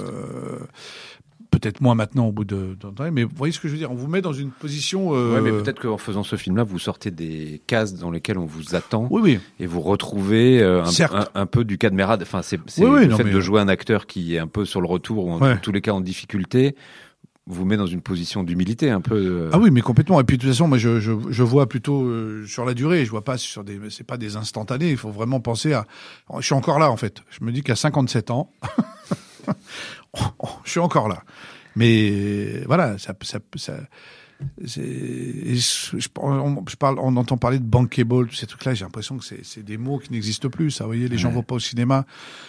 peut-être 1.59 1.81
moins 1.81 1.95
maintenant 1.95 2.27
au 2.27 2.31
bout 2.31 2.45
de, 2.45 2.75
d'un 2.79 2.91
temps, 2.91 3.11
mais 3.11 3.23
vous 3.23 3.31
voyez 3.35 3.51
ce 3.53 3.59
que 3.59 3.67
je 3.67 3.73
veux 3.73 3.79
dire 3.79 3.91
On 3.91 3.95
vous 3.95 4.07
met 4.07 4.21
dans 4.21 4.33
une 4.33 4.51
position. 4.51 5.13
euh, 5.13 5.35
Ouais, 5.35 5.41
mais 5.41 5.51
peut-être 5.51 5.81
qu'en 5.81 5.97
faisant 5.97 6.23
ce 6.23 6.35
film-là, 6.35 6.63
vous 6.63 6.79
sortez 6.79 7.11
des 7.11 7.61
cases 7.67 7.93
dans 7.95 8.11
lesquelles 8.11 8.37
on 8.37 8.45
vous 8.45 8.75
attend 8.75 9.07
Oui, 9.11 9.21
oui. 9.23 9.39
et 9.59 9.65
vous 9.65 9.81
retrouvez 9.81 10.61
euh, 10.61 10.83
un, 10.83 10.85
Certes. 10.85 11.13
un, 11.35 11.41
un 11.41 11.45
peu 11.45 11.63
du 11.63 11.77
cas 11.77 11.89
de. 11.89 11.97
Enfin, 12.01 12.41
c'est 12.41 12.59
Oui, 12.79 13.05
le 13.07 13.15
fait 13.15 13.23
mais- 13.23 13.31
de 13.31 13.39
jouer 13.39 13.59
un 13.61 13.67
acteur 13.67 14.05
qui 14.07 14.35
est 14.35 14.39
un 14.39 14.47
peu 14.47 14.65
sur 14.65 14.81
le 14.81 14.87
retour 14.87 15.25
ou 15.27 15.31
en, 15.31 15.39
Ouais. 15.41 15.57
tous 15.59 15.71
les 15.71 15.81
cas 15.81 15.91
en 15.91 16.01
difficulté 16.01 16.75
vous 17.49 17.63
met 17.63 17.77
dans 17.77 17.85
une 17.87 18.01
position 18.01 18.43
d'humilité 18.43 18.89
un 18.89 18.99
peu. 18.99 19.15
euh, 19.15 19.49
Ah 19.53 19.57
oui, 19.57 19.71
mais 19.71 19.79
complètement. 19.79 20.19
Et 20.19 20.25
puis 20.25 20.37
de 20.37 20.41
toute 20.41 20.51
façon, 20.51 20.67
moi, 20.67 20.77
je, 20.77 20.99
je, 20.99 21.13
je 21.29 21.43
vois 21.43 21.69
plutôt 21.69 22.03
euh, 22.03 22.45
sur 22.45 22.65
la 22.65 22.73
durée. 22.73 23.05
Je 23.05 23.09
vois 23.09 23.23
pas 23.23 23.37
sur 23.37 23.63
des. 23.63 23.79
C'est 23.89 24.03
pas 24.05 24.17
des 24.17 24.35
instantanés. 24.35 24.89
Il 24.91 24.97
faut 24.97 25.11
vraiment 25.11 25.39
penser 25.39 25.71
à. 25.73 25.85
Je 26.39 26.45
suis 26.45 26.55
encore 26.55 26.77
là, 26.77 26.91
en 26.91 26.97
fait. 26.97 27.23
Je 27.29 27.45
me 27.45 27.51
dis 27.53 27.61
qu'à 27.63 27.75
57 27.77 28.31
ans, 28.31 28.51
je 30.65 30.71
suis 30.71 30.79
encore 30.79 31.07
là. 31.07 31.23
Mais 31.75 32.61
voilà, 32.65 32.97
ça, 32.97 33.13
ça, 33.21 33.39
ça 33.55 33.73
je, 34.61 34.81
je- 35.97 36.07
on, 36.19 36.63
je 36.67 36.75
parle, 36.75 36.99
on 36.99 37.15
entend 37.15 37.37
parler 37.37 37.59
de 37.59 37.63
bankable, 37.63 38.27
tous 38.27 38.35
ces 38.35 38.45
trucs-là. 38.45 38.73
J'ai 38.73 38.85
l'impression 38.85 39.17
que 39.17 39.23
c'est, 39.25 39.63
des 39.63 39.77
mots 39.77 39.97
qui 39.97 40.11
n'existent 40.11 40.49
plus. 40.49 40.71
Ça, 40.71 40.83
vous 40.83 40.89
voyez, 40.89 41.07
les 41.07 41.17
gens 41.17 41.31
vont 41.31 41.43
pas 41.43 41.55
au 41.55 41.59
cinéma 41.59 42.05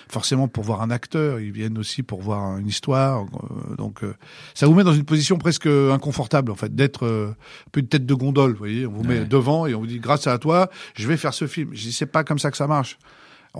forcément 0.08 0.48
pour 0.48 0.64
voir 0.64 0.82
un 0.82 0.90
acteur. 0.90 1.40
Ils 1.40 1.52
viennent 1.52 1.78
aussi 1.78 2.02
pour 2.02 2.20
voir 2.20 2.58
une 2.58 2.66
histoire. 2.68 3.22
Euh, 3.24 3.76
donc, 3.76 4.02
euh, 4.04 4.14
ça 4.54 4.66
vous 4.66 4.74
met 4.74 4.84
dans 4.84 4.92
une 4.94 5.04
position 5.04 5.38
presque 5.38 5.66
inconfortable, 5.66 6.52
en 6.52 6.56
fait, 6.56 6.74
d'être 6.74 7.06
euh, 7.06 7.30
un 7.30 7.70
peu 7.72 7.80
une 7.80 7.88
tête 7.88 8.06
de 8.06 8.14
gondole. 8.14 8.52
Vous 8.52 8.58
voyez, 8.58 8.86
on 8.86 8.92
vous 8.92 9.04
met 9.04 9.24
devant 9.24 9.66
et 9.66 9.74
on 9.74 9.80
vous 9.80 9.86
dit, 9.86 9.98
grâce 9.98 10.26
à 10.26 10.38
toi, 10.38 10.68
je 10.94 11.08
vais 11.08 11.16
faire 11.16 11.34
ce 11.34 11.46
film. 11.46 11.70
Je 11.72 11.82
dis, 11.82 11.92
c'est 11.92 12.06
pas 12.06 12.24
comme 12.24 12.38
ça 12.38 12.50
que 12.50 12.56
ça 12.56 12.66
marche. 12.66 12.98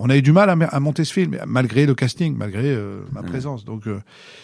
On 0.01 0.09
a 0.09 0.15
eu 0.17 0.21
du 0.21 0.31
mal 0.31 0.49
à, 0.49 0.53
à 0.53 0.79
monter 0.79 1.03
ce 1.03 1.13
film, 1.13 1.37
malgré 1.45 1.85
le 1.85 1.93
casting, 1.93 2.35
malgré 2.37 2.63
euh, 2.65 3.01
ma 3.11 3.21
présence. 3.21 3.65
Donc, 3.65 3.85
euh, 3.87 3.99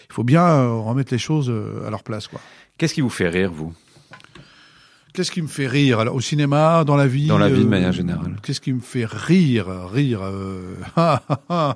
il 0.08 0.12
faut 0.12 0.22
bien 0.24 0.44
euh, 0.44 0.70
remettre 0.74 1.12
les 1.12 1.18
choses 1.18 1.52
à 1.86 1.90
leur 1.90 2.02
place, 2.02 2.28
quoi. 2.28 2.40
Qu'est-ce 2.78 2.92
qui 2.94 3.00
vous 3.00 3.08
fait 3.10 3.28
rire, 3.28 3.50
vous? 3.52 3.72
Qu'est-ce 5.14 5.30
qui 5.30 5.40
me 5.40 5.46
fait 5.46 5.66
rire? 5.66 5.98
Alors, 6.00 6.14
Au 6.14 6.20
cinéma, 6.20 6.84
dans 6.84 6.94
la 6.96 7.06
vie 7.06 7.26
Dans 7.26 7.38
la 7.38 7.48
vie, 7.48 7.64
de 7.64 7.68
manière 7.68 7.92
générale. 7.92 8.36
Qu'est-ce 8.42 8.60
qui 8.60 8.72
me 8.74 8.80
fait 8.80 9.06
rire 9.06 9.66
Rire. 9.90 10.20
euh, 10.22 10.74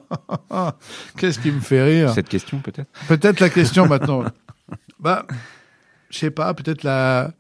Qu'est-ce 1.17 1.39
qui 1.39 1.51
me 1.51 1.61
fait 1.61 1.83
rire? 1.83 2.11
Cette 2.13 2.29
question, 2.29 2.59
peut-être? 2.59 2.89
Peut-être 3.09 3.41
la 3.41 3.49
question 3.49 3.87
maintenant. 3.87 4.25
bah, 4.99 5.27
je 6.11 6.19
sais 6.19 6.31
pas. 6.31 6.53
Peut-être 6.53 6.83
la 6.83 7.33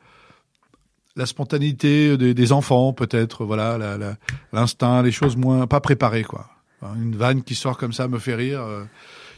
la 1.21 1.27
spontanéité 1.27 2.17
des, 2.17 2.35
des 2.35 2.53
enfants, 2.53 2.93
peut-être. 2.93 3.45
Voilà, 3.45 3.79
la- 3.79 3.97
la- 3.99 4.17
l'instinct, 4.53 5.03
les 5.03 5.13
choses 5.13 5.37
moins 5.37 5.67
pas 5.67 5.81
préparées, 5.81 6.25
quoi. 6.25 6.49
Une 6.97 7.15
vanne 7.15 7.43
qui 7.43 7.55
sort 7.55 7.77
comme 7.77 7.93
ça 7.93 8.09
me 8.09 8.19
fait 8.19 8.35
rire. 8.35 8.63
euh, 8.63 8.85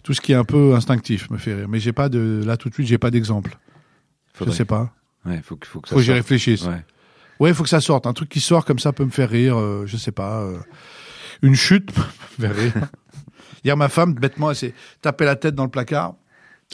tout 0.05 0.15
ce 0.15 0.21
qui 0.21 0.33
est 0.33 0.37
un 0.37 0.45
peu 0.45 0.75
instinctif 0.75 1.31
me 1.31 1.39
fait 1.39 1.55
rire. 1.55 1.69
Mais 1.69 1.79
j'ai 1.81 1.93
pas 1.93 2.09
de 2.09 2.43
là 2.45 2.57
tout 2.57 2.69
de 2.69 2.75
suite, 2.75 2.87
j'ai 2.89 2.99
pas 2.99 3.11
d'exemple. 3.11 3.57
Je 4.33 4.39
Faudrait. 4.39 4.55
sais 4.57 4.65
pas. 4.65 4.93
Ouais, 5.25 5.41
faut 5.45 5.55
que, 5.57 5.67
faut 5.67 5.81
que 5.81 5.89
ça 5.89 5.95
Faut 5.95 5.99
que 6.01 6.05
j'y 6.05 6.13
réfléchisse. 6.13 6.65
Ouais. 6.65 6.85
Ouais, 7.39 7.51
il 7.51 7.55
faut 7.55 7.63
que 7.63 7.69
ça 7.69 7.81
sorte. 7.81 8.07
Un 8.07 8.13
truc 8.13 8.29
qui 8.29 8.41
sort 8.41 8.65
comme 8.65 8.79
ça 8.81 8.93
peut 8.93 9.05
me 9.05 9.11
faire 9.11 9.29
rire. 9.31 9.57
euh, 9.59 9.85
je 9.87 9.97
sais 9.97 10.11
pas. 10.13 10.41
euh, 10.43 10.59
une 11.43 11.55
chute 11.55 11.91
me 12.39 12.47
fait 12.49 12.53
rire. 12.53 12.73
Hier, 13.65 13.77
ma 13.77 13.89
femme, 13.89 14.15
bêtement, 14.15 14.51
elle 14.51 14.57
s'est 14.57 14.75
tapé 15.03 15.25
la 15.25 15.37
tête 15.37 15.55
dans 15.55 15.63
le 15.65 15.71
placard. 15.71 16.15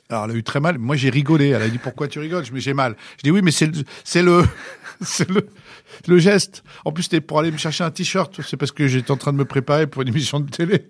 Alors, 0.09 0.25
elle 0.25 0.31
a 0.33 0.35
eu 0.35 0.43
très 0.43 0.61
mal. 0.61 0.79
Moi, 0.79 0.97
j'ai 0.97 1.11
rigolé. 1.11 1.49
Elle 1.49 1.63
a 1.63 1.69
dit, 1.69 1.79
pourquoi 1.79 2.09
tu 2.09 2.19
rigoles? 2.19 2.45
Je 2.45 2.53
dis, 2.53 2.61
j'ai 2.61 2.75
mal. 2.75 2.97
Je 3.19 3.25
dis, 3.25 3.31
oui, 3.31 3.41
mais 3.43 3.51
c'est 3.51 3.67
le, 3.67 3.85
c'est 4.05 4.23
le, 4.23 4.45
c'est 5.01 5.29
le, 5.29 5.47
le 6.07 6.19
geste. 6.19 6.63
En 6.85 6.93
plus, 6.93 7.05
c'était 7.05 7.21
pour 7.21 7.39
aller 7.39 7.51
me 7.51 7.59
chercher 7.59 7.85
un 7.85 7.91
t-shirt. 7.91 8.41
C'est 8.43 8.57
parce 8.57 8.73
que 8.73 8.87
j'étais 8.87 9.11
en 9.11 9.17
train 9.17 9.33
de 9.33 9.39
me 9.39 9.45
préparer 9.45 9.87
pour 9.87 10.03
une 10.03 10.09
émission 10.09 10.41
de 10.41 10.51
télé. 10.51 10.89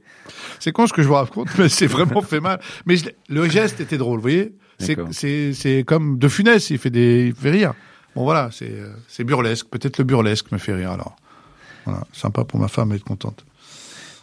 C'est 0.60 0.72
con 0.72 0.86
ce 0.86 0.92
que 0.92 1.02
je 1.02 1.08
vous 1.08 1.14
raconte, 1.14 1.48
mais 1.58 1.68
c'est 1.68 1.86
vraiment 1.86 2.22
fait 2.22 2.40
mal. 2.40 2.60
Mais 2.86 2.96
je 2.96 3.06
le 3.28 3.48
geste 3.48 3.80
était 3.80 3.98
drôle, 3.98 4.18
vous 4.18 4.22
voyez? 4.22 4.52
C'est, 4.78 4.96
c'est, 5.10 5.52
c'est 5.54 5.84
comme 5.84 6.18
De 6.18 6.28
Funès, 6.28 6.70
il 6.70 6.78
fait 6.78 6.90
des, 6.90 7.28
il 7.28 7.34
fait 7.34 7.50
rire. 7.50 7.74
Bon, 8.14 8.22
voilà, 8.22 8.50
c'est, 8.52 8.70
euh, 8.70 8.92
c'est 9.08 9.24
burlesque. 9.24 9.66
Peut-être 9.68 9.98
le 9.98 10.04
burlesque 10.04 10.52
me 10.52 10.58
fait 10.58 10.74
rire, 10.74 10.92
alors. 10.92 11.16
Voilà. 11.84 12.04
Sympa 12.12 12.44
pour 12.44 12.60
ma 12.60 12.68
femme, 12.68 12.90
elle 12.90 12.98
est 12.98 13.00
contente. 13.00 13.44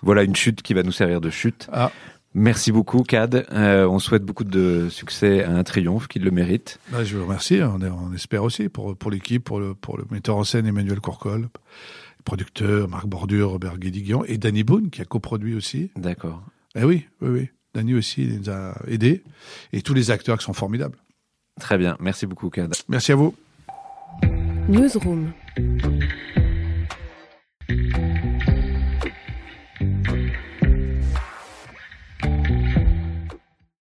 Voilà 0.01 0.23
une 0.23 0.35
chute 0.35 0.61
qui 0.61 0.73
va 0.73 0.83
nous 0.83 0.91
servir 0.91 1.19
de 1.19 1.29
chute. 1.29 1.67
Ah. 1.73 1.91
Merci 2.37 2.73
beaucoup, 2.73 3.03
Cad. 3.03 3.45
Euh, 3.53 3.87
on 3.87 3.97
souhaite 3.97 4.23
beaucoup 4.23 4.43
de 4.43 4.89
succès 4.89 5.43
à 5.43 5.51
un 5.51 5.63
triomphe 5.63 6.09
qu'il 6.09 6.23
le 6.25 6.31
mérite. 6.31 6.79
Bah, 6.91 7.05
je 7.05 7.15
vous 7.15 7.23
remercie. 7.23 7.61
On, 7.63 7.79
est- 7.81 7.89
on 7.89 8.13
espère 8.13 8.43
aussi 8.43 8.67
pour, 8.67 8.95
pour 8.97 9.09
l'équipe, 9.09 9.41
pour 9.43 9.61
le, 9.61 9.73
pour 9.73 9.97
le 9.97 10.03
metteur 10.11 10.35
en 10.35 10.43
scène 10.43 10.65
Emmanuel 10.67 10.99
Courcol, 10.99 11.43
le 11.43 12.23
producteur 12.25 12.89
Marc 12.89 13.07
Bordure, 13.07 13.51
Robert 13.51 13.77
Guédiguian 13.77 14.23
et 14.27 14.37
Danny 14.37 14.63
Boone 14.65 14.89
qui 14.89 15.01
a 15.01 15.05
coproduit 15.05 15.55
aussi. 15.55 15.91
D'accord. 15.95 16.43
Eh 16.75 16.83
oui, 16.83 17.05
oui, 17.21 17.29
oui. 17.29 17.49
Danny 17.73 17.93
aussi 17.93 18.23
il 18.23 18.39
nous 18.39 18.49
a 18.49 18.75
aidés 18.87 19.23
et 19.71 19.81
tous 19.81 19.93
les 19.93 20.11
acteurs 20.11 20.37
qui 20.37 20.43
sont 20.43 20.53
formidables. 20.53 20.97
Très 21.61 21.77
bien. 21.77 21.95
Merci 22.01 22.25
beaucoup, 22.25 22.49
Cad. 22.49 22.73
Merci 22.89 23.13
à 23.13 23.15
vous. 23.15 23.33
Newsroom. 24.67 25.31